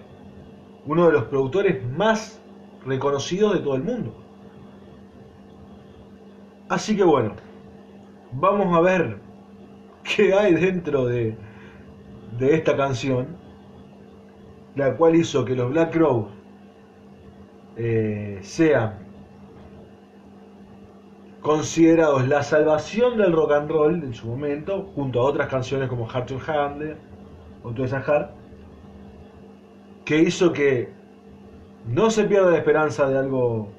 uno 0.86 1.08
de 1.08 1.14
los 1.14 1.26
productores 1.26 1.86
más 1.92 2.42
reconocidos 2.86 3.54
de 3.54 3.60
todo 3.60 3.76
el 3.76 3.84
mundo. 3.84 4.16
Así 6.70 6.96
que 6.96 7.04
bueno, 7.04 7.34
vamos 8.32 8.76
a 8.76 8.80
ver 8.80 9.18
qué 10.04 10.34
hay 10.34 10.54
dentro 10.54 11.06
de, 11.06 11.36
de 12.38 12.56
esta 12.56 12.78
canción, 12.78 13.28
la 14.76 14.96
cual 14.96 15.16
hizo 15.16 15.44
que 15.44 15.56
los 15.56 15.70
Black 15.70 15.92
Crows 15.92 16.28
eh, 17.76 18.40
sean 18.42 19.01
considerados 21.42 22.28
la 22.28 22.44
salvación 22.44 23.18
del 23.18 23.34
rock 23.34 23.52
and 23.54 23.70
roll 23.72 24.04
en 24.04 24.14
su 24.14 24.28
momento, 24.28 24.92
junto 24.96 25.22
a 25.22 25.24
otras 25.24 25.48
canciones 25.50 25.90
como 25.90 26.08
Heart 26.08 26.28
to 26.28 26.40
Handle 26.48 26.98
o 27.64 27.72
To 27.72 27.88
Heart, 27.88 28.32
que 30.06 30.20
hizo 30.20 30.54
que 30.54 30.90
no 31.88 32.10
se 32.12 32.26
pierda 32.26 32.52
la 32.52 32.58
esperanza 32.58 33.08
de 33.10 33.18
algo 33.18 33.70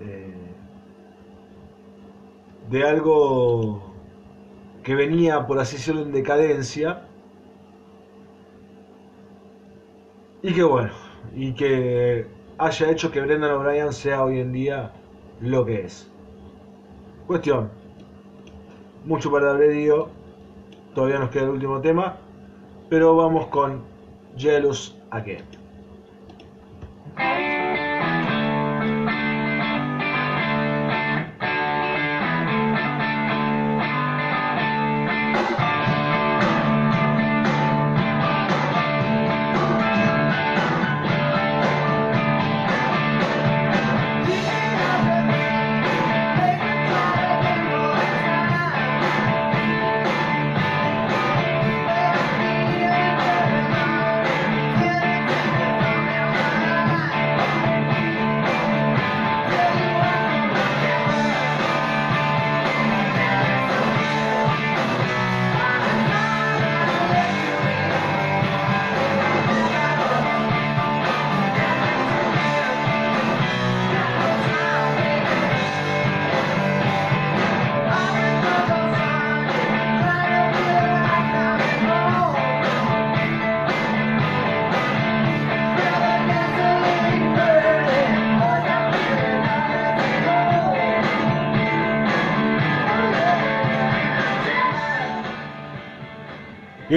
eh, 0.00 0.34
de 2.70 2.84
algo 2.84 3.82
que 4.82 4.94
venía, 4.94 5.46
por 5.46 5.58
así 5.58 5.76
decirlo, 5.76 6.02
en 6.02 6.12
decadencia. 6.12 7.02
Y 10.42 10.54
que 10.54 10.62
bueno, 10.62 10.92
y 11.34 11.52
que 11.54 12.26
haya 12.58 12.90
hecho 12.90 13.10
que 13.10 13.20
Brendan 13.20 13.50
O'Brien 13.52 13.92
sea 13.92 14.24
hoy 14.24 14.40
en 14.40 14.52
día 14.52 14.92
lo 15.40 15.64
que 15.64 15.82
es. 15.82 16.09
Cuestión, 17.30 17.70
mucho 19.04 19.30
para 19.30 19.56
dicho, 19.56 20.08
todavía 20.96 21.20
nos 21.20 21.30
queda 21.30 21.44
el 21.44 21.50
último 21.50 21.80
tema, 21.80 22.16
pero 22.88 23.14
vamos 23.14 23.46
con 23.46 23.84
Jealous 24.36 24.96
Again. 25.12 25.59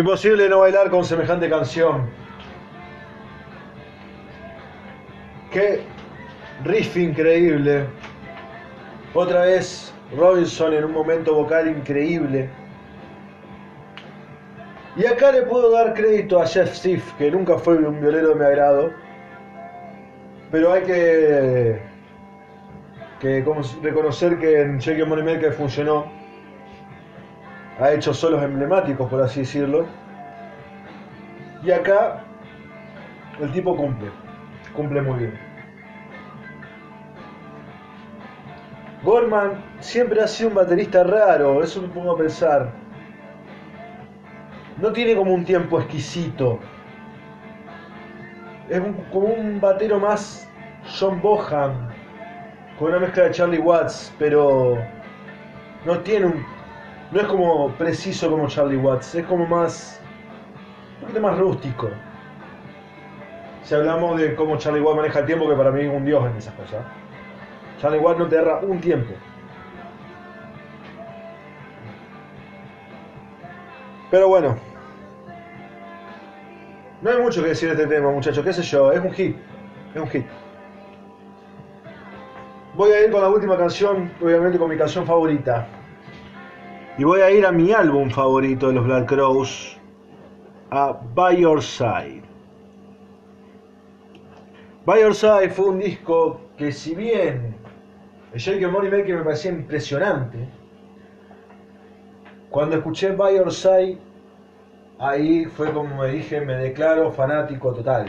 Imposible 0.04 0.50
no 0.50 0.60
bailar 0.60 0.90
con 0.90 1.06
semejante 1.06 1.50
canción. 1.50 2.10
Qué 5.50 5.80
riff 6.66 6.98
increíble. 6.98 7.86
Otra 9.14 9.46
vez 9.46 9.94
Robinson 10.14 10.74
en 10.74 10.84
un 10.84 10.92
momento 10.92 11.34
vocal 11.34 11.70
increíble. 11.70 12.50
Y 14.98 15.06
acá 15.06 15.32
le 15.32 15.44
puedo 15.44 15.72
dar 15.72 15.94
crédito 15.94 16.42
a 16.42 16.48
Jeff 16.48 16.76
Sif, 16.76 17.14
que 17.14 17.32
nunca 17.32 17.58
fue 17.58 17.78
un 17.78 18.02
violero 18.02 18.28
de 18.30 18.36
mi 18.36 18.44
agrado. 18.44 18.92
Pero 20.52 20.74
hay 20.74 20.82
que, 20.82 21.80
que 23.22 23.46
reconocer 23.82 24.38
que 24.38 24.64
en 24.64 24.80
Shake 24.80 25.08
Money 25.08 25.24
Maker 25.24 25.54
funcionó. 25.54 26.23
Ha 27.80 27.92
hecho 27.92 28.14
solos 28.14 28.44
emblemáticos, 28.44 29.10
por 29.10 29.22
así 29.22 29.42
decirlo. 29.42 29.86
Y 31.64 31.72
acá 31.72 32.24
el 33.40 33.52
tipo 33.52 33.76
cumple. 33.76 34.12
Cumple 34.76 35.02
muy 35.02 35.20
bien. 35.20 35.40
Gorman 39.04 39.64
siempre 39.80 40.22
ha 40.22 40.28
sido 40.28 40.50
un 40.50 40.56
baterista 40.56 41.04
raro, 41.04 41.62
eso 41.62 41.82
me 41.82 41.90
pongo 41.90 42.12
a 42.14 42.18
pensar 42.18 42.84
no 44.78 44.92
tiene 44.92 45.16
como 45.16 45.34
un 45.34 45.46
tiempo 45.46 45.80
exquisito. 45.80 46.60
Es 48.70 48.82
como 49.12 49.28
un 49.28 49.60
batero 49.60 50.00
más 50.00 50.50
John 51.00 51.22
Boham, 51.22 51.90
con 52.80 52.90
una 52.90 53.00
mezcla 53.00 53.24
de 53.24 53.32
Charlie 53.32 53.60
Watts, 53.60 54.14
pero 54.18 54.78
no 55.86 56.00
tiene 56.00 56.28
un. 56.28 56.46
No 57.14 57.22
es 57.22 57.28
como 57.28 57.70
preciso 57.74 58.28
como 58.32 58.48
Charlie 58.48 58.76
Watts, 58.76 59.14
es 59.14 59.26
como 59.28 59.46
más. 59.46 60.02
un 60.96 61.02
poquito 61.02 61.22
más 61.22 61.38
rústico. 61.38 61.90
Si 63.62 63.76
hablamos 63.76 64.20
de 64.20 64.34
cómo 64.34 64.58
Charlie 64.58 64.82
Watts 64.82 64.98
maneja 64.98 65.20
el 65.20 65.26
tiempo, 65.28 65.48
que 65.48 65.56
para 65.56 65.70
mí 65.70 65.82
es 65.82 65.94
un 65.94 66.06
dios 66.06 66.26
en 66.26 66.36
esas 66.38 66.56
cosas. 66.56 66.84
Charlie 67.80 68.00
Watts 68.00 68.18
no 68.18 68.28
te 68.28 68.36
erra 68.36 68.62
un 68.64 68.82
tiempo. 68.82 69.14
Pero 74.10 74.28
bueno, 74.28 74.58
no 77.04 77.10
hay 77.12 77.22
mucho 77.22 77.44
que 77.44 77.50
decir 77.50 77.76
de 77.76 77.84
este 77.84 77.96
tema, 77.96 78.10
muchachos, 78.10 78.44
qué 78.44 78.54
sé 78.54 78.64
yo, 78.64 78.92
es 78.92 79.00
un 79.00 79.12
hit, 79.12 79.38
es 79.94 80.02
un 80.02 80.08
hit. 80.08 80.26
Voy 82.74 82.92
a 82.92 83.06
ir 83.06 83.12
con 83.12 83.22
la 83.22 83.30
última 83.30 83.56
canción, 83.56 84.12
obviamente 84.20 84.58
con 84.58 84.68
mi 84.68 84.78
canción 84.78 85.06
favorita. 85.06 85.68
Y 86.96 87.04
voy 87.06 87.22
a 87.22 87.32
ir 87.32 87.44
a 87.44 87.52
mi 87.52 87.72
álbum 87.72 88.12
favorito 88.12 88.68
de 88.68 88.74
los 88.74 88.86
Black 88.86 89.08
Crows, 89.08 89.76
a 90.70 90.92
By 91.16 91.42
Your 91.42 91.60
Side. 91.60 92.22
By 94.86 95.02
Your 95.02 95.16
Side 95.16 95.50
fue 95.50 95.70
un 95.70 95.80
disco 95.80 96.40
que 96.56 96.72
si 96.72 96.94
bien 96.94 97.56
Shake 98.36 98.68
Money 98.68 98.92
Maker 98.92 99.18
me 99.18 99.24
parecía 99.24 99.50
impresionante, 99.50 100.48
cuando 102.52 102.76
escuché 102.76 103.12
By 103.14 103.38
Your 103.38 103.52
Side 103.52 103.98
ahí 105.00 105.46
fue 105.46 105.74
como 105.74 106.04
me 106.04 106.10
dije, 106.10 106.42
me 106.42 106.58
declaro 106.58 107.12
fanático 107.12 107.74
total. 107.74 108.06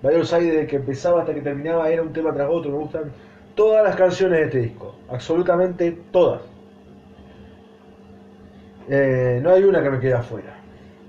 By 0.00 0.14
Your 0.14 0.26
Side 0.26 0.44
desde 0.44 0.66
que 0.66 0.76
empezaba 0.76 1.20
hasta 1.20 1.34
que 1.34 1.42
terminaba 1.42 1.90
era 1.90 2.00
un 2.00 2.14
tema 2.14 2.32
tras 2.32 2.48
otro, 2.50 2.70
me 2.70 2.78
gustan 2.78 3.12
todas 3.54 3.84
las 3.84 3.96
canciones 3.96 4.38
de 4.38 4.44
este 4.46 4.58
disco, 4.60 4.94
absolutamente 5.10 5.92
todas. 6.10 6.40
Eh, 8.88 9.40
no 9.42 9.50
hay 9.50 9.64
una 9.64 9.82
que 9.82 9.90
me 9.90 10.00
quede 10.00 10.14
afuera, 10.14 10.56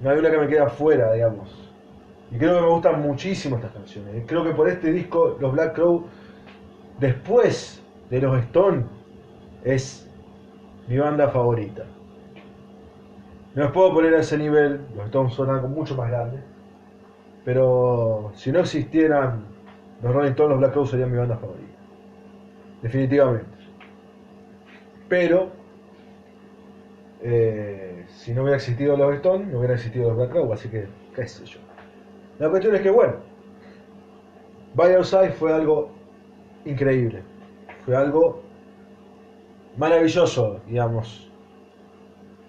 no 0.02 0.10
hay 0.10 0.20
una 0.20 0.30
que 0.30 0.38
me 0.38 0.48
quede 0.48 0.60
afuera, 0.60 1.14
digamos. 1.14 1.70
Y 2.32 2.38
creo 2.38 2.56
que 2.56 2.62
me 2.62 2.68
gustan 2.68 3.02
muchísimo 3.02 3.56
estas 3.56 3.72
canciones. 3.72 4.24
Creo 4.28 4.44
que 4.44 4.52
por 4.52 4.70
este 4.70 4.92
disco, 4.92 5.38
los 5.40 5.52
Black 5.52 5.74
Crow, 5.74 6.06
después 7.00 7.82
de 8.10 8.22
los 8.22 8.38
Stone, 8.40 8.84
es 9.64 10.08
mi 10.88 10.98
banda 10.98 11.30
favorita. 11.30 11.86
No 13.56 13.64
los 13.64 13.72
puedo 13.72 13.94
poner 13.94 14.14
a 14.14 14.20
ese 14.20 14.38
nivel, 14.38 14.82
los 14.96 15.06
Stones 15.06 15.34
son 15.34 15.50
algo 15.50 15.68
mucho 15.68 15.96
más 15.96 16.10
grande. 16.10 16.40
Pero 17.46 18.32
si 18.36 18.52
no 18.52 18.60
existieran 18.60 19.46
los 20.04 20.14
Rolling 20.14 20.32
Stones, 20.32 20.52
los 20.52 20.60
Black 20.60 20.74
Crowes 20.74 20.90
serían 20.90 21.12
mi 21.12 21.18
banda 21.18 21.38
favorita. 21.38 21.80
Definitivamente. 22.82 23.58
Pero 25.08 25.59
eh, 27.22 28.06
si 28.08 28.34
no 28.34 28.44
hubiera 28.44 28.58
existido 28.58 28.96
los 28.96 29.16
Stones, 29.16 29.48
no 29.48 29.60
hubiera 29.60 29.76
existido 29.76 30.10
los 30.10 30.18
Black 30.18 30.32
Crowes, 30.32 30.60
así 30.60 30.70
que 30.70 30.88
qué 31.16 31.28
sé 31.28 31.46
yo. 31.46 31.60
La 32.40 32.50
cuestión 32.50 32.76
es 32.76 32.82
que 32.82 32.90
bueno, 32.90 33.16
By 34.76 34.94
Your 34.94 35.06
Side 35.06 35.32
fue 35.32 35.54
algo 35.54 35.92
increíble. 36.66 37.24
Fue 37.86 37.96
algo 37.96 38.42
maravilloso, 39.78 40.60
digamos 40.68 41.30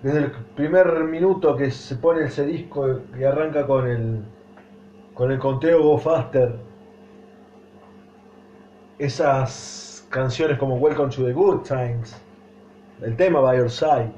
desde 0.03 0.19
el 0.19 0.31
primer 0.57 1.05
minuto 1.05 1.57
que 1.57 1.71
se 1.71 1.97
pone 1.97 2.25
ese 2.25 2.47
disco 2.47 3.01
y 3.19 3.25
arranca 3.25 3.67
con 3.67 3.87
el 3.87 4.25
con 5.15 5.31
el 5.31 5.39
conteo 5.39 5.83
Go 5.83 5.99
Faster 5.99 6.57
esas 8.99 10.07
canciones 10.09 10.59
como 10.59 10.77
Welcome 10.77 11.11
to 11.15 11.25
the 11.25 11.33
Good 11.33 11.63
Times 11.65 12.17
el 13.03 13.17
tema 13.17 13.41
By 13.41 13.59
Your 13.59 13.71
Side 13.71 14.13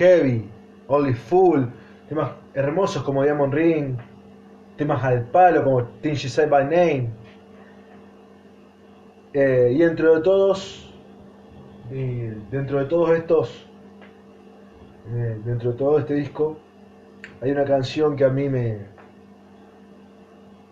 Heavy 0.00 0.48
Only 0.88 1.14
Fool 1.14 1.70
temas 2.08 2.32
hermosos 2.54 3.02
como 3.02 3.22
Diamond 3.22 3.54
Ring 3.54 3.96
temas 4.76 5.04
al 5.04 5.26
palo 5.26 5.62
como 5.62 5.88
She 6.02 6.28
Said 6.28 6.48
By 6.48 6.64
Name 6.64 7.10
eh, 9.34 9.72
y 9.74 9.78
dentro 9.78 10.16
de 10.16 10.22
todos 10.22 10.92
dentro 12.50 12.78
de 12.78 12.84
todos 12.86 13.10
estos 13.10 13.70
eh, 15.12 15.40
dentro 15.44 15.72
de 15.72 15.78
todo 15.78 15.98
este 15.98 16.14
disco, 16.14 16.56
hay 17.40 17.50
una 17.50 17.64
canción 17.64 18.14
que 18.14 18.24
a 18.24 18.28
mí 18.28 18.48
me, 18.48 18.78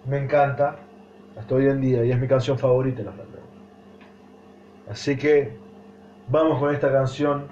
me 0.07 0.19
encanta 0.19 0.77
hasta 1.37 1.55
hoy 1.55 1.67
en 1.67 1.81
día 1.81 2.05
y 2.05 2.13
es 2.13 2.21
mi 2.21 2.29
canción 2.29 2.57
favorita 2.57 2.99
de 2.99 3.05
los 3.05 3.15
Así 4.89 5.17
que 5.17 5.57
vamos 6.29 6.61
con 6.61 6.73
esta 6.73 6.93
canción, 6.93 7.49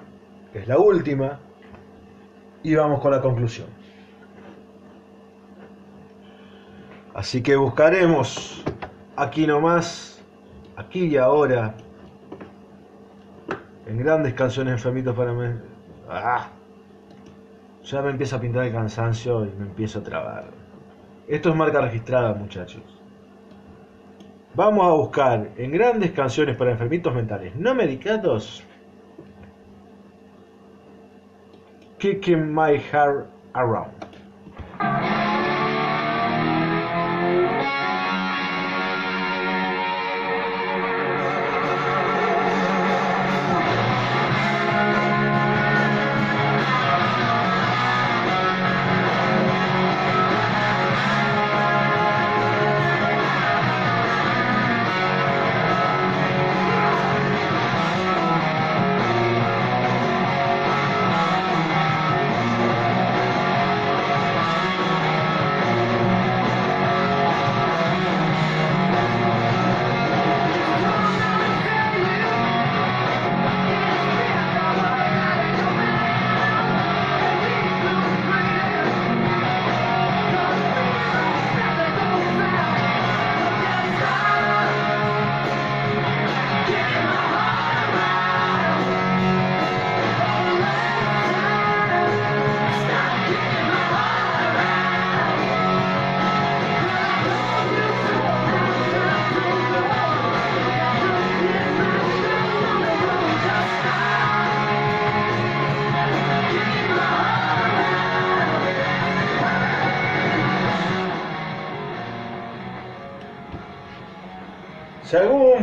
que 0.53 0.59
es 0.59 0.67
la 0.67 0.77
última, 0.77 1.39
y 2.67 2.75
vamos 2.75 2.99
con 2.99 3.11
la 3.11 3.21
conclusión. 3.21 3.67
Así 7.13 7.41
que 7.41 7.55
buscaremos 7.55 8.61
aquí 9.15 9.47
nomás, 9.47 10.21
aquí 10.75 11.05
y 11.05 11.15
ahora, 11.15 11.75
en 13.85 13.97
grandes 13.97 14.33
canciones 14.33 14.73
enfermitos 14.73 15.15
para 15.15 15.31
mí. 15.31 15.47
¡Ah! 16.09 16.49
Ya 17.85 18.01
me 18.01 18.09
empieza 18.09 18.35
a 18.35 18.41
pintar 18.41 18.65
el 18.65 18.73
cansancio 18.73 19.45
y 19.45 19.49
me 19.57 19.67
empiezo 19.67 19.99
a 19.99 20.03
trabar. 20.03 20.45
Esto 21.25 21.49
es 21.49 21.55
marca 21.55 21.79
registrada, 21.79 22.33
muchachos. 22.33 22.83
Vamos 24.55 24.85
a 24.85 24.91
buscar 24.91 25.51
en 25.55 25.71
grandes 25.71 26.11
canciones 26.11 26.57
para 26.57 26.71
enfermitos 26.71 27.15
mentales 27.15 27.55
no 27.55 27.73
medicados. 27.73 28.61
Kicking 31.99 32.53
My 32.53 32.77
hair 32.77 33.25
Around. 33.55 34.06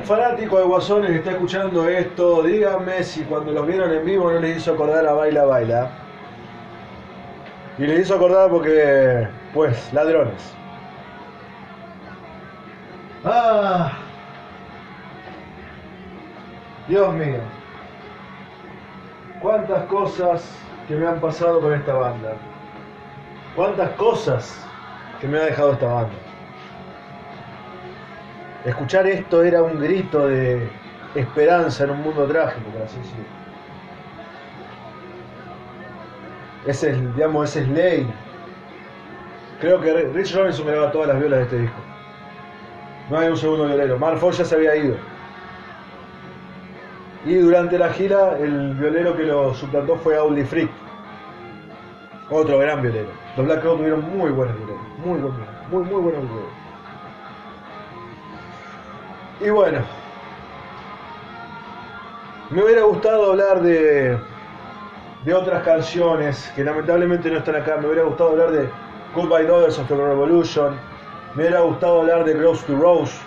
Fanático 0.05 0.59
de 0.59 0.65
Guasones 0.65 1.11
está 1.11 1.33
escuchando 1.33 1.89
esto, 1.89 2.43
díganme 2.43 3.03
si 3.03 3.23
cuando 3.23 3.53
los 3.53 3.67
vieron 3.67 3.91
en 3.91 4.05
vivo 4.05 4.31
no 4.31 4.39
les 4.39 4.59
hizo 4.59 4.73
acordar 4.73 5.07
a 5.07 5.13
Baila 5.13 5.45
Baila. 5.45 5.91
Y 7.79 7.87
les 7.87 8.01
hizo 8.01 8.15
acordar 8.15 8.51
porque, 8.51 9.27
pues, 9.53 9.93
ladrones. 9.93 10.55
Ah. 13.25 13.93
Dios 16.87 17.13
mío. 17.15 17.41
Cuántas 19.41 19.85
cosas 19.87 20.49
que 20.87 20.95
me 20.95 21.07
han 21.07 21.21
pasado 21.21 21.61
con 21.61 21.73
esta 21.73 21.95
banda. 21.95 22.37
Cuántas 23.57 23.91
cosas 23.93 24.67
que 25.21 25.27
me 25.27 25.39
ha 25.39 25.45
dejado 25.45 25.73
esta 25.73 25.87
banda. 25.87 26.24
Escuchar 28.65 29.07
esto 29.07 29.43
era 29.43 29.62
un 29.62 29.79
grito 29.79 30.27
de 30.27 30.69
esperanza 31.15 31.85
en 31.85 31.91
un 31.91 32.03
mundo 32.03 32.27
trágico, 32.27 32.71
por 32.71 32.83
así 32.83 32.97
decirlo. 32.99 33.25
Ese 36.67 36.91
es, 36.91 37.15
digamos, 37.15 37.51
ese 37.51 37.61
es 37.61 37.69
ley. 37.69 38.11
Creo 39.61 39.81
que 39.81 39.93
Rich 40.15 40.35
Robinson 40.35 40.67
graba 40.67 40.91
todas 40.93 41.09
las 41.09 41.19
violas 41.19 41.41
de 41.41 41.45
este 41.45 41.59
disco. 41.59 41.77
No 43.11 43.19
hay 43.19 43.29
un 43.29 43.37
segundo 43.37 43.67
violero. 43.67 43.99
Mark 43.99 44.19
ya 44.31 44.45
se 44.45 44.55
había 44.55 44.75
ido. 44.77 44.97
Y 47.27 47.35
durante 47.37 47.79
la 47.79 47.91
gira, 47.91 48.39
el 48.39 48.75
violero 48.75 49.15
que 49.15 49.25
lo 49.25 49.55
suplantó 49.55 49.97
fue 49.97 50.17
Audi 50.17 50.45
Frick. 50.45 50.71
Otro 52.31 52.59
gran 52.59 52.81
violero. 52.81 53.09
Los 53.37 53.47
Black 53.47 53.61
Crowes 53.61 53.79
tuvieron 53.79 54.17
muy 54.17 54.31
buenos 54.31 54.57
violeros. 54.57 54.83
Muy 55.05 55.19
buenos, 55.19 55.39
muy, 55.71 55.85
muy 55.85 56.01
buenos 56.01 56.23
violeros. 56.23 56.54
Y 59.41 59.51
bueno, 59.51 59.80
me 62.51 62.62
hubiera 62.62 62.82
gustado 62.82 63.32
hablar 63.32 63.62
de, 63.62 64.16
de 65.24 65.35
otras 65.35 65.62
canciones 65.64 66.53
que 66.55 66.62
lamentablemente 66.62 67.30
no 67.30 67.39
están 67.39 67.57
acá. 67.57 67.76
Me 67.78 67.87
hubiera 67.87 68.05
gustado 68.05 68.30
hablar 68.30 68.53
de 68.53 68.68
Goodbye 69.14 69.47
Daughters 69.47 69.78
of 69.78 69.89
the 69.89 69.97
Revolution. 69.97 70.78
Me 71.35 71.43
hubiera 71.43 71.61
gustado 71.61 72.03
hablar 72.03 72.24
de 72.24 72.35
Close 72.35 72.64
to 72.66 72.76
Rose. 72.76 73.18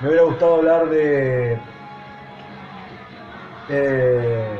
Me 0.00 0.08
hubiera 0.08 0.24
gustado 0.24 0.54
hablar 0.56 0.88
de. 0.88 1.58
Eh, 3.70 4.58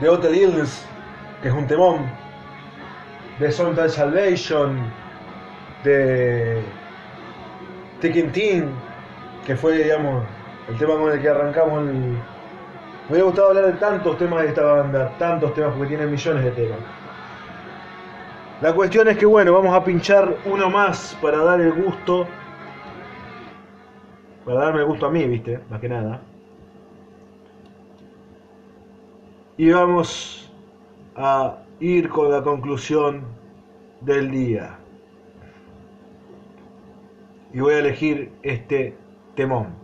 de 0.00 0.08
Hotel 0.08 0.34
Illness, 0.34 0.86
que 1.42 1.48
es 1.48 1.54
un 1.54 1.66
temón. 1.66 2.08
De 3.40 3.50
Sometime 3.50 3.88
Salvation. 3.88 4.92
De. 5.82 6.62
Ticking 8.00 8.32
Teen, 8.32 8.68
que 9.46 9.56
fue, 9.56 9.78
digamos, 9.78 10.24
el 10.68 10.78
tema 10.78 10.94
con 10.96 11.12
el 11.12 11.20
que 11.20 11.28
arrancamos 11.28 11.88
el. 11.88 11.94
Me 11.94 13.08
hubiera 13.10 13.24
gustado 13.24 13.48
hablar 13.48 13.66
de 13.66 13.72
tantos 13.74 14.16
temas 14.16 14.42
de 14.42 14.48
esta 14.48 14.62
banda, 14.62 15.12
tantos 15.18 15.52
temas 15.54 15.74
porque 15.74 15.88
tiene 15.88 16.06
millones 16.06 16.44
de 16.44 16.50
temas. 16.52 16.78
La 18.60 18.72
cuestión 18.72 19.08
es 19.08 19.18
que 19.18 19.26
bueno, 19.26 19.52
vamos 19.52 19.74
a 19.74 19.84
pinchar 19.84 20.36
uno 20.44 20.70
más 20.70 21.18
para 21.20 21.38
dar 21.38 21.60
el 21.60 21.72
gusto. 21.72 22.28
Para 24.44 24.60
darme 24.60 24.80
el 24.80 24.86
gusto 24.86 25.06
a 25.06 25.10
mí, 25.10 25.24
viste, 25.26 25.60
más 25.68 25.80
que 25.80 25.88
nada. 25.88 26.20
Y 29.56 29.70
vamos 29.70 30.52
a 31.16 31.58
ir 31.80 32.08
con 32.08 32.30
la 32.30 32.42
conclusión 32.42 33.24
del 34.00 34.30
día. 34.30 34.78
Y 37.52 37.60
voy 37.60 37.74
a 37.74 37.78
elegir 37.80 38.32
este 38.42 38.96
temón. 39.34 39.82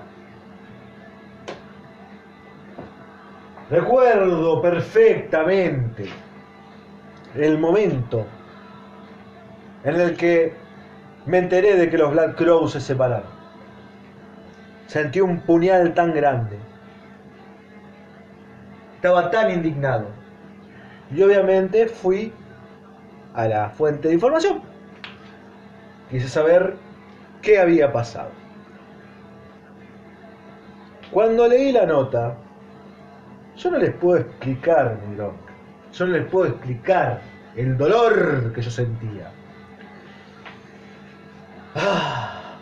Recuerdo 3.68 4.62
perfectamente 4.62 6.08
el 7.34 7.58
momento 7.58 8.24
en 9.84 10.00
el 10.00 10.16
que 10.16 10.54
me 11.26 11.36
enteré 11.36 11.76
de 11.76 11.90
que 11.90 11.98
los 11.98 12.10
Black 12.12 12.36
Crowes 12.36 12.72
se 12.72 12.80
separaron. 12.80 13.28
Sentí 14.86 15.20
un 15.20 15.40
puñal 15.40 15.92
tan 15.92 16.14
grande. 16.14 16.56
Estaba 18.94 19.30
tan 19.30 19.50
indignado. 19.50 20.06
Y 21.14 21.22
obviamente 21.22 21.88
fui 21.88 22.32
a 23.36 23.46
la 23.46 23.70
fuente 23.70 24.08
de 24.08 24.14
información. 24.14 24.62
Quise 26.10 26.28
saber 26.28 26.74
qué 27.42 27.60
había 27.60 27.92
pasado. 27.92 28.30
Cuando 31.12 31.46
leí 31.46 31.70
la 31.70 31.86
nota, 31.86 32.34
yo 33.56 33.70
no 33.70 33.78
les 33.78 33.94
puedo 33.94 34.18
explicar 34.18 34.98
mi 35.06 35.16
bronca. 35.16 35.52
Yo 35.92 36.06
no 36.06 36.12
les 36.12 36.26
puedo 36.26 36.46
explicar 36.46 37.20
el 37.54 37.76
dolor 37.76 38.52
que 38.52 38.62
yo 38.62 38.70
sentía. 38.70 39.30
Ah, 41.74 42.56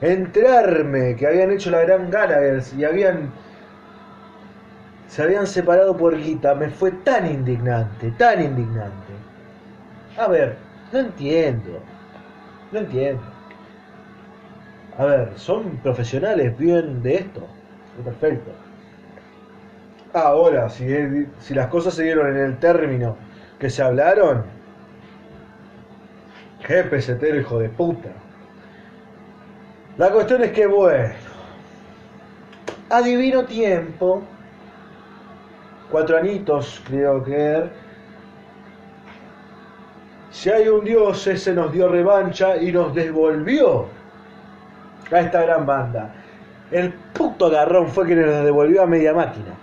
enterarme 0.00 1.16
que 1.16 1.26
habían 1.26 1.50
hecho 1.50 1.70
la 1.70 1.80
gran 1.80 2.10
Gallagher 2.10 2.62
y 2.76 2.84
habían 2.84 3.32
se 5.08 5.22
habían 5.22 5.48
separado 5.48 5.96
por 5.96 6.16
guita 6.16 6.54
me 6.54 6.68
fue 6.68 6.92
tan 6.92 7.26
indignante, 7.26 8.12
tan 8.12 8.40
indignante. 8.40 9.09
A 10.20 10.28
ver, 10.28 10.54
no 10.92 10.98
entiendo. 10.98 11.80
No 12.72 12.80
entiendo. 12.80 13.22
A 14.98 15.04
ver, 15.06 15.32
son 15.36 15.78
profesionales, 15.78 16.58
viven 16.58 17.02
de 17.02 17.14
esto. 17.14 17.46
Perfecto. 18.04 18.50
Ahora, 20.12 20.68
si, 20.68 20.86
las 21.54 21.68
cosas 21.68 21.94
se 21.94 22.02
dieron 22.02 22.36
en 22.36 22.36
el 22.36 22.58
término 22.58 23.16
que 23.58 23.70
se 23.70 23.82
hablaron, 23.82 24.44
qué 26.66 26.82
pesetero 26.84 27.40
hijo 27.40 27.58
de 27.58 27.70
puta. 27.70 28.10
La 29.96 30.10
cuestión 30.10 30.42
es 30.42 30.52
que, 30.52 30.66
bueno, 30.66 31.14
adivino 32.90 33.46
tiempo, 33.46 34.22
cuatro 35.90 36.18
anitos 36.18 36.82
creo 36.86 37.24
que 37.24 37.70
si 40.30 40.50
hay 40.50 40.68
un 40.68 40.84
Dios, 40.84 41.26
ese 41.26 41.52
nos 41.52 41.72
dio 41.72 41.88
revancha 41.88 42.56
y 42.56 42.70
nos 42.72 42.94
devolvió 42.94 43.86
a 45.10 45.20
esta 45.20 45.42
gran 45.42 45.66
banda. 45.66 46.14
El 46.70 46.92
puto 46.92 47.46
agarrón 47.46 47.88
fue 47.88 48.06
quien 48.06 48.24
nos 48.24 48.44
devolvió 48.44 48.82
a 48.82 48.86
media 48.86 49.12
máquina. 49.12 49.54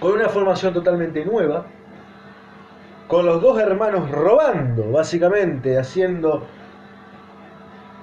Con 0.00 0.12
una 0.12 0.28
formación 0.28 0.74
totalmente 0.74 1.24
nueva. 1.24 1.64
Con 3.06 3.26
los 3.26 3.40
dos 3.40 3.60
hermanos 3.60 4.10
robando, 4.10 4.90
básicamente, 4.90 5.78
haciendo 5.78 6.44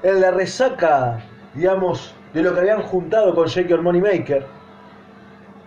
en 0.04 0.22
la 0.22 0.32
resaca, 0.32 1.20
digamos, 1.54 2.16
de 2.34 2.44
lo 2.44 2.54
que 2.54 2.62
habían 2.62 2.82
juntado 2.84 3.36
con 3.36 3.48
Shake 3.48 3.68
Your 3.68 3.82
Money 3.82 4.02
Maker. 4.02 4.46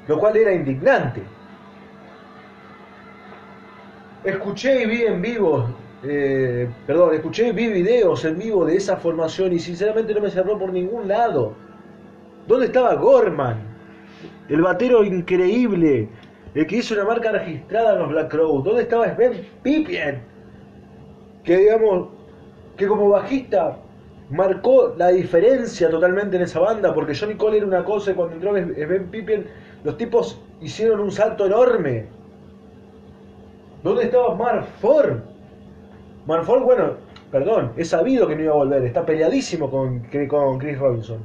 lo 0.08 0.18
cual 0.18 0.36
era 0.36 0.52
indignante. 0.52 1.22
Escuché 4.24 4.84
y 4.84 4.86
vi 4.86 5.02
en 5.02 5.20
vivo, 5.20 5.66
eh, 6.04 6.68
perdón, 6.86 7.12
escuché 7.12 7.48
y 7.48 7.52
vi 7.52 7.66
videos 7.66 8.24
en 8.24 8.38
vivo 8.38 8.64
de 8.64 8.76
esa 8.76 8.96
formación 8.96 9.52
y 9.52 9.58
sinceramente 9.58 10.14
no 10.14 10.20
me 10.20 10.30
cerró 10.30 10.56
por 10.56 10.72
ningún 10.72 11.08
lado. 11.08 11.54
¿Dónde 12.46 12.66
estaba 12.66 12.94
Gorman? 12.94 13.58
El 14.48 14.62
batero 14.62 15.02
increíble, 15.02 16.08
el 16.54 16.66
que 16.68 16.76
hizo 16.76 16.94
una 16.94 17.04
marca 17.04 17.32
registrada 17.32 17.94
en 17.94 17.98
los 17.98 18.10
Black 18.10 18.30
Crowes. 18.30 18.62
¿Dónde 18.62 18.82
estaba 18.82 19.12
Sven 19.12 19.44
Pippin? 19.60 20.20
Que 21.42 21.56
digamos, 21.56 22.10
que 22.76 22.86
como 22.86 23.08
bajista 23.08 23.76
marcó 24.30 24.94
la 24.96 25.08
diferencia 25.08 25.90
totalmente 25.90 26.36
en 26.36 26.42
esa 26.42 26.60
banda, 26.60 26.94
porque 26.94 27.16
Johnny 27.16 27.34
Cole 27.34 27.56
era 27.56 27.66
una 27.66 27.84
cosa 27.84 28.12
y 28.12 28.14
cuando 28.14 28.36
entró 28.36 28.52
Sven 28.52 29.08
Pippin, 29.10 29.46
los 29.82 29.96
tipos 29.96 30.40
hicieron 30.60 31.00
un 31.00 31.10
salto 31.10 31.46
enorme. 31.46 32.21
¿Dónde 33.82 34.04
estaba 34.04 34.34
Mark 34.34 34.66
Ford? 34.80 35.18
Mark 36.26 36.44
Ford, 36.44 36.62
bueno, 36.62 36.94
perdón, 37.30 37.72
es 37.76 37.88
sabido 37.88 38.28
que 38.28 38.36
no 38.36 38.42
iba 38.42 38.52
a 38.52 38.56
volver, 38.56 38.84
está 38.84 39.04
peleadísimo 39.04 39.68
con, 39.70 40.06
con 40.28 40.58
Chris 40.58 40.78
Robinson. 40.78 41.18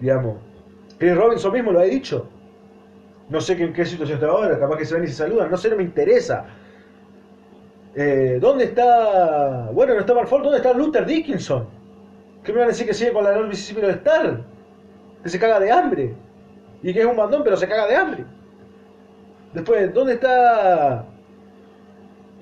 Digamos, 0.00 0.38
Chris 0.98 1.16
Robinson 1.16 1.52
mismo 1.52 1.70
lo 1.70 1.80
ha 1.80 1.84
dicho. 1.84 2.26
No 3.28 3.40
sé 3.40 3.52
en 3.62 3.72
qué 3.72 3.84
situación 3.84 4.18
está 4.18 4.28
ahora, 4.28 4.58
capaz 4.58 4.76
que 4.76 4.84
se 4.84 4.94
ven 4.94 5.04
y 5.04 5.06
se 5.06 5.14
saludan, 5.14 5.50
no 5.50 5.56
sé, 5.56 5.70
no 5.70 5.76
me 5.76 5.84
interesa. 5.84 6.46
Eh, 7.94 8.38
¿Dónde 8.40 8.64
está? 8.64 9.70
Bueno, 9.72 9.94
no 9.94 10.00
está 10.00 10.14
Mark 10.14 10.28
Ford, 10.28 10.42
¿dónde 10.42 10.58
está 10.58 10.72
Luther 10.72 11.06
Dickinson? 11.06 11.68
¿Qué 12.42 12.52
me 12.52 12.58
van 12.58 12.68
a 12.68 12.70
decir 12.72 12.86
que 12.86 12.94
sigue 12.94 13.12
con 13.12 13.22
la 13.22 13.32
North 13.32 13.48
Mississippi 13.48 13.86
Star? 13.86 14.40
Que 15.22 15.28
se 15.28 15.38
caga 15.38 15.60
de 15.60 15.70
hambre. 15.70 16.14
Y 16.82 16.92
que 16.92 17.00
es 17.00 17.06
un 17.06 17.16
bandón, 17.16 17.42
pero 17.44 17.56
se 17.56 17.68
caga 17.68 17.86
de 17.86 17.94
hambre. 17.94 18.24
Después, 19.52 19.92
¿dónde 19.92 20.14
está 20.14 21.04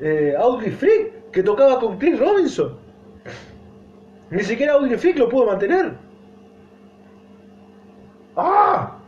eh, 0.00 0.34
Audrey 0.38 1.12
que 1.32 1.42
tocaba 1.42 1.78
con 1.80 1.98
Chris 1.98 2.18
Robinson. 2.18 2.76
Ni 4.30 4.42
siquiera 4.42 4.74
Audrey 4.74 4.96
Frick 4.96 5.18
lo 5.18 5.28
pudo 5.28 5.46
mantener. 5.46 5.92
¡Ah! 8.36 8.98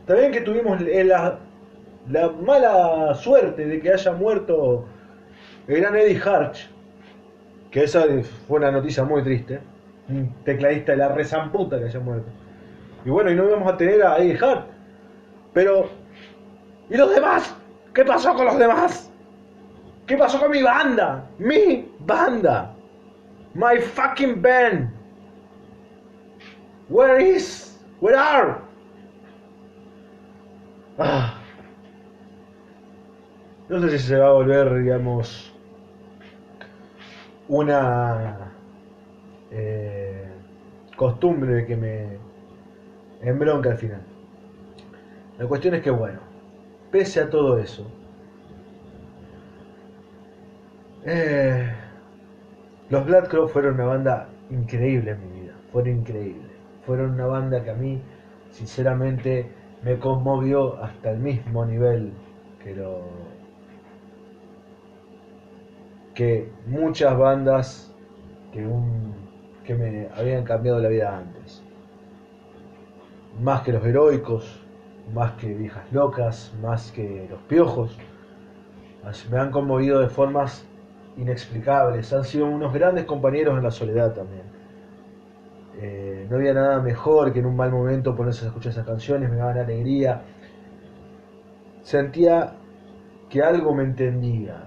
Está 0.00 0.14
bien 0.14 0.32
que 0.32 0.40
tuvimos 0.40 0.80
la, 0.80 1.38
la 2.08 2.28
mala 2.30 3.14
suerte 3.14 3.66
de 3.66 3.80
que 3.80 3.92
haya 3.92 4.12
muerto 4.12 4.84
el 5.66 5.80
gran 5.80 5.96
Eddie 5.96 6.20
Harch, 6.20 6.68
que 7.70 7.84
esa 7.84 8.04
fue 8.46 8.58
una 8.58 8.70
noticia 8.70 9.04
muy 9.04 9.22
triste. 9.22 9.60
Un 10.08 10.34
tecladista 10.44 10.92
de 10.92 10.98
la 10.98 11.08
rezamputa 11.08 11.78
que 11.78 11.84
haya 11.84 12.00
muerto. 12.00 12.28
Y 13.04 13.10
bueno, 13.10 13.30
y 13.30 13.36
no 13.36 13.44
íbamos 13.44 13.72
a 13.72 13.76
tener 13.76 14.02
a 14.02 14.18
Eddie 14.18 14.38
Hart. 14.44 14.66
Pero, 15.52 15.88
¿y 16.88 16.96
los 16.96 17.14
demás? 17.14 17.54
¿Qué 17.94 18.04
pasó 18.04 18.34
con 18.34 18.46
los 18.46 18.58
demás? 18.58 19.09
¿Qué 20.10 20.16
pasó 20.16 20.40
con 20.40 20.50
mi 20.50 20.60
banda? 20.60 21.30
Mi 21.38 21.88
banda. 22.00 22.74
My 23.54 23.78
fucking 23.80 24.42
band. 24.42 24.90
Where 26.88 27.24
is? 27.24 27.78
Where 28.00 28.18
are? 28.18 28.60
Ah. 30.98 31.38
No 33.68 33.80
sé 33.82 34.00
si 34.00 34.08
se 34.08 34.16
va 34.16 34.30
a 34.30 34.32
volver, 34.32 34.82
digamos, 34.82 35.54
una 37.46 38.52
eh, 39.52 40.28
costumbre 40.96 41.64
que 41.66 41.76
me 41.76 42.18
embronca 43.22 43.70
al 43.70 43.78
final. 43.78 44.02
La 45.38 45.46
cuestión 45.46 45.76
es 45.76 45.82
que, 45.82 45.90
bueno, 45.90 46.18
pese 46.90 47.20
a 47.20 47.30
todo 47.30 47.60
eso, 47.60 47.86
eh, 51.04 51.72
los 52.90 53.06
Blood 53.06 53.28
Crow 53.28 53.48
fueron 53.48 53.74
una 53.74 53.84
banda 53.84 54.28
increíble 54.50 55.12
en 55.12 55.20
mi 55.20 55.40
vida, 55.40 55.54
fueron 55.72 55.98
increíbles. 55.98 56.50
Fueron 56.86 57.12
una 57.12 57.26
banda 57.26 57.62
que 57.62 57.70
a 57.70 57.74
mí, 57.74 58.00
sinceramente, 58.50 59.46
me 59.82 59.98
conmovió 59.98 60.82
hasta 60.82 61.12
el 61.12 61.18
mismo 61.18 61.64
nivel 61.64 62.12
que 62.62 62.74
lo 62.74 63.02
que 66.14 66.50
muchas 66.66 67.16
bandas 67.16 67.94
que, 68.52 68.66
un, 68.66 69.14
que 69.64 69.74
me 69.74 70.08
habían 70.16 70.44
cambiado 70.44 70.80
la 70.80 70.88
vida 70.88 71.16
antes. 71.16 71.62
Más 73.40 73.62
que 73.62 73.72
los 73.72 73.84
heroicos, 73.84 74.60
más 75.14 75.32
que 75.34 75.54
viejas 75.54 75.84
locas, 75.92 76.52
más 76.60 76.90
que 76.92 77.26
los 77.30 77.40
piojos. 77.42 77.96
Me 79.30 79.38
han 79.38 79.50
conmovido 79.50 80.00
de 80.00 80.08
formas 80.08 80.66
inexplicables. 81.16 82.12
Han 82.12 82.24
sido 82.24 82.46
unos 82.46 82.72
grandes 82.72 83.04
compañeros 83.04 83.56
en 83.56 83.64
la 83.64 83.70
soledad 83.70 84.14
también. 84.14 84.42
Eh, 85.78 86.26
no 86.28 86.36
había 86.36 86.52
nada 86.52 86.80
mejor 86.80 87.32
que 87.32 87.40
en 87.40 87.46
un 87.46 87.56
mal 87.56 87.70
momento 87.70 88.14
ponerse 88.14 88.44
a 88.44 88.48
escuchar 88.48 88.72
esas 88.72 88.86
canciones, 88.86 89.30
me 89.30 89.36
daban 89.36 89.58
alegría. 89.58 90.22
Sentía 91.82 92.54
que 93.28 93.42
algo 93.42 93.74
me 93.74 93.84
entendía. 93.84 94.64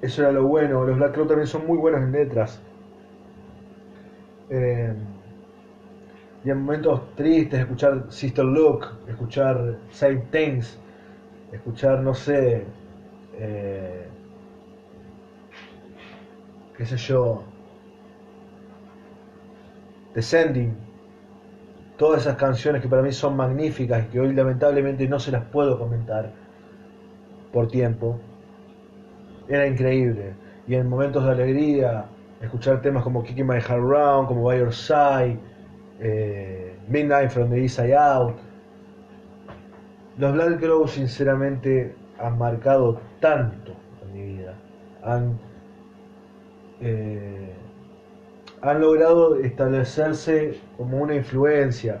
Eso 0.00 0.22
era 0.22 0.32
lo 0.32 0.46
bueno. 0.46 0.84
Los 0.84 0.96
Black 0.96 1.12
Crow 1.12 1.26
también 1.26 1.46
son 1.46 1.66
muy 1.66 1.78
buenos 1.78 2.02
en 2.02 2.12
letras. 2.12 2.62
Eh, 4.50 4.94
y 6.44 6.50
en 6.50 6.58
momentos 6.58 7.14
tristes, 7.16 7.58
escuchar 7.58 8.04
Sister 8.08 8.44
Look, 8.44 8.86
escuchar 9.08 9.78
Same 9.90 10.22
Things, 10.30 10.78
escuchar, 11.50 12.00
no 12.02 12.14
sé, 12.14 12.64
eh, 13.38 14.08
qué 16.76 16.86
sé 16.86 16.96
yo, 16.96 17.42
Descending, 20.14 20.74
todas 21.98 22.22
esas 22.22 22.36
canciones 22.36 22.80
que 22.80 22.88
para 22.88 23.02
mí 23.02 23.12
son 23.12 23.36
magníficas 23.36 24.04
y 24.04 24.08
que 24.08 24.20
hoy 24.20 24.32
lamentablemente 24.32 25.06
no 25.06 25.18
se 25.18 25.30
las 25.30 25.44
puedo 25.44 25.78
comentar 25.78 26.32
por 27.52 27.68
tiempo, 27.68 28.18
era 29.48 29.66
increíble. 29.66 30.34
Y 30.66 30.74
en 30.74 30.88
momentos 30.88 31.24
de 31.24 31.30
alegría, 31.32 32.06
escuchar 32.40 32.80
temas 32.80 33.02
como 33.02 33.22
Kicking 33.22 33.46
My 33.46 33.60
Heart 33.60 33.82
Round, 33.82 34.28
como 34.28 34.44
By 34.44 34.58
Your 34.58 34.72
Side, 34.72 35.38
eh, 36.00 36.76
Midnight 36.88 37.30
from 37.30 37.50
the 37.50 37.62
East 37.62 37.76
Side 37.76 37.94
Out. 37.94 38.36
Los 40.18 40.32
Black 40.32 40.60
Crow 40.60 40.88
sinceramente 40.88 41.94
han 42.18 42.38
marcado 42.38 43.00
tanto 43.20 43.72
en 44.02 44.12
mi 44.12 44.36
vida. 44.36 44.54
Han, 45.02 45.38
eh, 46.80 47.54
han 48.62 48.80
logrado 48.80 49.36
establecerse 49.36 50.58
como 50.76 50.98
una 50.98 51.14
influencia. 51.14 52.00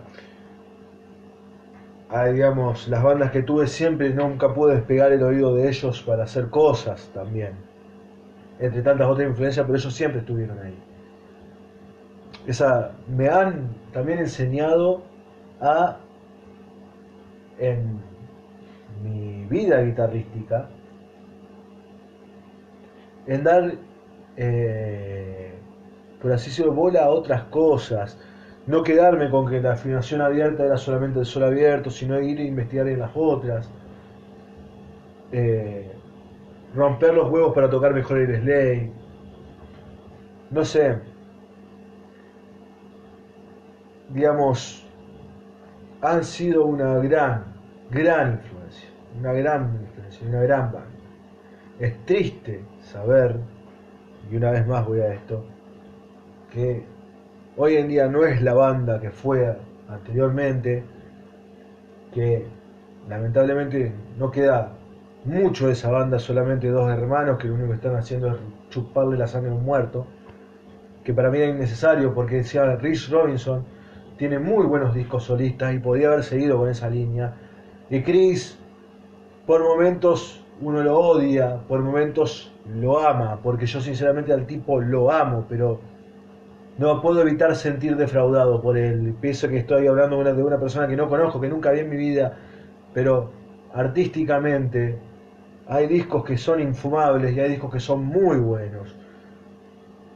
Digamos, 2.32 2.88
las 2.88 3.02
bandas 3.02 3.30
que 3.30 3.42
tuve 3.42 3.66
siempre 3.66 4.10
nunca 4.10 4.54
pude 4.54 4.76
despegar 4.76 5.12
el 5.12 5.22
oído 5.22 5.54
de 5.54 5.68
ellos 5.68 6.02
para 6.02 6.24
hacer 6.24 6.48
cosas 6.48 7.10
también. 7.12 7.52
Entre 8.58 8.80
tantas 8.80 9.06
otras 9.08 9.28
influencias, 9.28 9.66
pero 9.66 9.76
ellos 9.76 9.92
siempre 9.92 10.20
estuvieron 10.20 10.58
ahí. 10.60 10.78
Esa, 12.46 12.92
me 13.08 13.28
han 13.28 13.74
también 13.92 14.20
enseñado 14.20 15.02
a 15.60 15.98
en 17.58 18.00
mi 19.02 19.44
vida 19.46 19.82
guitarrística 19.82 20.68
en 23.26 23.44
dar, 23.44 23.72
eh, 24.36 25.52
por 26.20 26.32
así 26.32 26.50
decirlo, 26.50 26.72
bola 26.72 27.04
a 27.04 27.10
otras 27.10 27.44
cosas. 27.44 28.18
No 28.66 28.82
quedarme 28.82 29.30
con 29.30 29.48
que 29.48 29.60
la 29.60 29.72
afinación 29.72 30.20
abierta 30.20 30.64
era 30.64 30.76
solamente 30.76 31.20
el 31.20 31.26
sol 31.26 31.44
abierto, 31.44 31.90
sino 31.90 32.20
ir 32.20 32.38
a 32.40 32.42
investigar 32.42 32.88
en 32.88 32.98
las 32.98 33.10
otras. 33.14 33.70
Eh, 35.32 35.92
romper 36.74 37.14
los 37.14 37.30
huevos 37.30 37.54
para 37.54 37.70
tocar 37.70 37.94
mejor 37.94 38.18
el 38.18 38.40
sleigh. 38.42 38.92
No 40.50 40.64
sé. 40.64 40.98
Digamos, 44.08 44.86
han 46.00 46.24
sido 46.24 46.66
una 46.66 46.98
gran, 46.98 47.44
gran 47.90 48.32
influencia. 48.34 48.88
Una 49.18 49.32
gran 49.32 49.80
influencia, 49.80 50.28
una 50.28 50.40
gran 50.42 50.72
banda. 50.72 50.90
Es 51.78 52.04
triste 52.04 52.64
saber, 52.86 53.36
y 54.30 54.36
una 54.36 54.50
vez 54.50 54.66
más 54.66 54.86
voy 54.86 55.00
a 55.00 55.12
esto, 55.12 55.44
que 56.52 56.84
hoy 57.56 57.76
en 57.76 57.88
día 57.88 58.08
no 58.08 58.24
es 58.24 58.42
la 58.42 58.54
banda 58.54 59.00
que 59.00 59.10
fue 59.10 59.56
anteriormente, 59.88 60.84
que 62.12 62.46
lamentablemente 63.08 63.92
no 64.18 64.30
queda 64.30 64.72
mucho 65.24 65.66
de 65.66 65.72
esa 65.72 65.90
banda, 65.90 66.18
solamente 66.18 66.68
dos 66.68 66.90
hermanos 66.90 67.38
que 67.38 67.48
lo 67.48 67.54
único 67.54 67.70
que 67.70 67.76
están 67.76 67.96
haciendo 67.96 68.28
es 68.28 68.36
chuparle 68.70 69.16
la 69.16 69.26
sangre 69.26 69.50
a 69.50 69.54
un 69.54 69.64
muerto, 69.64 70.06
que 71.04 71.12
para 71.12 71.30
mí 71.30 71.38
era 71.38 71.48
innecesario 71.48 72.14
porque 72.14 72.36
decía 72.36 72.64
Rich 72.76 73.10
Robinson, 73.10 73.64
tiene 74.16 74.38
muy 74.38 74.64
buenos 74.66 74.94
discos 74.94 75.24
solistas 75.24 75.74
y 75.74 75.78
podía 75.78 76.08
haber 76.08 76.22
seguido 76.24 76.58
con 76.58 76.68
esa 76.68 76.88
línea. 76.88 77.34
Y 77.90 78.02
Chris, 78.02 78.58
por 79.46 79.62
momentos 79.62 80.42
uno 80.60 80.82
lo 80.82 80.98
odia, 80.98 81.60
por 81.68 81.80
momentos 81.80 82.55
lo 82.74 82.98
ama, 82.98 83.40
porque 83.42 83.66
yo 83.66 83.80
sinceramente 83.80 84.32
al 84.32 84.46
tipo 84.46 84.80
lo 84.80 85.10
amo, 85.10 85.46
pero 85.48 85.80
no 86.78 87.00
puedo 87.00 87.22
evitar 87.22 87.54
sentir 87.56 87.96
defraudado 87.96 88.60
por 88.60 88.76
él. 88.76 89.14
Pienso 89.20 89.48
que 89.48 89.58
estoy 89.58 89.86
hablando 89.86 90.22
de 90.22 90.42
una 90.42 90.58
persona 90.58 90.86
que 90.86 90.96
no 90.96 91.08
conozco, 91.08 91.40
que 91.40 91.48
nunca 91.48 91.70
vi 91.72 91.80
en 91.80 91.90
mi 91.90 91.96
vida, 91.96 92.36
pero 92.92 93.30
artísticamente 93.72 94.98
hay 95.68 95.86
discos 95.86 96.24
que 96.24 96.36
son 96.36 96.60
infumables 96.60 97.36
y 97.36 97.40
hay 97.40 97.50
discos 97.50 97.72
que 97.72 97.80
son 97.80 98.04
muy 98.04 98.36
buenos. 98.38 98.94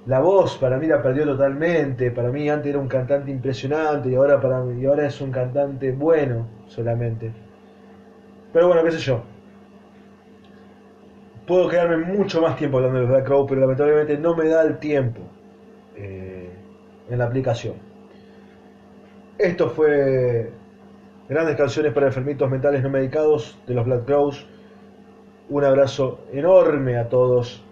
La 0.07 0.21
voz 0.21 0.57
para 0.59 0.79
mí 0.79 0.87
la 0.87 1.03
perdió 1.03 1.25
totalmente, 1.25 2.11
para 2.11 2.31
mí 2.31 2.49
antes 2.49 2.71
era 2.71 2.79
un 2.79 2.89
cantante 2.89 3.31
impresionante 3.31 4.09
y 4.09 4.15
ahora, 4.15 4.41
para 4.41 4.61
mí, 4.61 4.83
y 4.83 4.87
ahora 4.87 5.07
es 5.07 5.21
un 5.21 5.31
cantante 5.31 5.93
bueno 5.93 6.47
solamente. 6.67 7.33
Pero 8.53 8.69
bueno, 8.69 8.83
qué 8.83 8.93
sé 8.93 8.99
yo. 8.99 9.23
Puedo 11.51 11.69
quedarme 11.69 11.97
mucho 11.97 12.41
más 12.41 12.57
tiempo 12.57 12.77
hablando 12.77 13.01
de 13.01 13.07
los 13.07 13.11
Black 13.11 13.27
Crow, 13.27 13.45
pero 13.45 13.63
lamentablemente 13.63 14.17
no 14.17 14.37
me 14.37 14.47
da 14.47 14.63
el 14.63 14.79
tiempo 14.79 15.21
eh, 15.97 16.49
en 17.09 17.19
la 17.19 17.25
aplicación. 17.25 17.75
Esto 19.37 19.69
fue 19.69 20.53
grandes 21.29 21.57
canciones 21.57 21.93
para 21.93 22.07
enfermitos 22.07 22.49
mentales 22.49 22.85
no 22.85 22.89
medicados 22.89 23.59
de 23.67 23.75
los 23.75 23.85
Black 23.85 24.05
Crows. 24.05 24.47
Un 25.49 25.65
abrazo 25.65 26.21
enorme 26.33 26.97
a 26.97 27.09
todos 27.09 27.65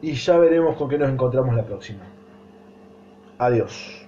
y 0.00 0.14
ya 0.14 0.36
veremos 0.38 0.74
con 0.74 0.88
qué 0.88 0.98
nos 0.98 1.08
encontramos 1.08 1.54
la 1.54 1.64
próxima. 1.64 2.02
Adiós. 3.38 4.01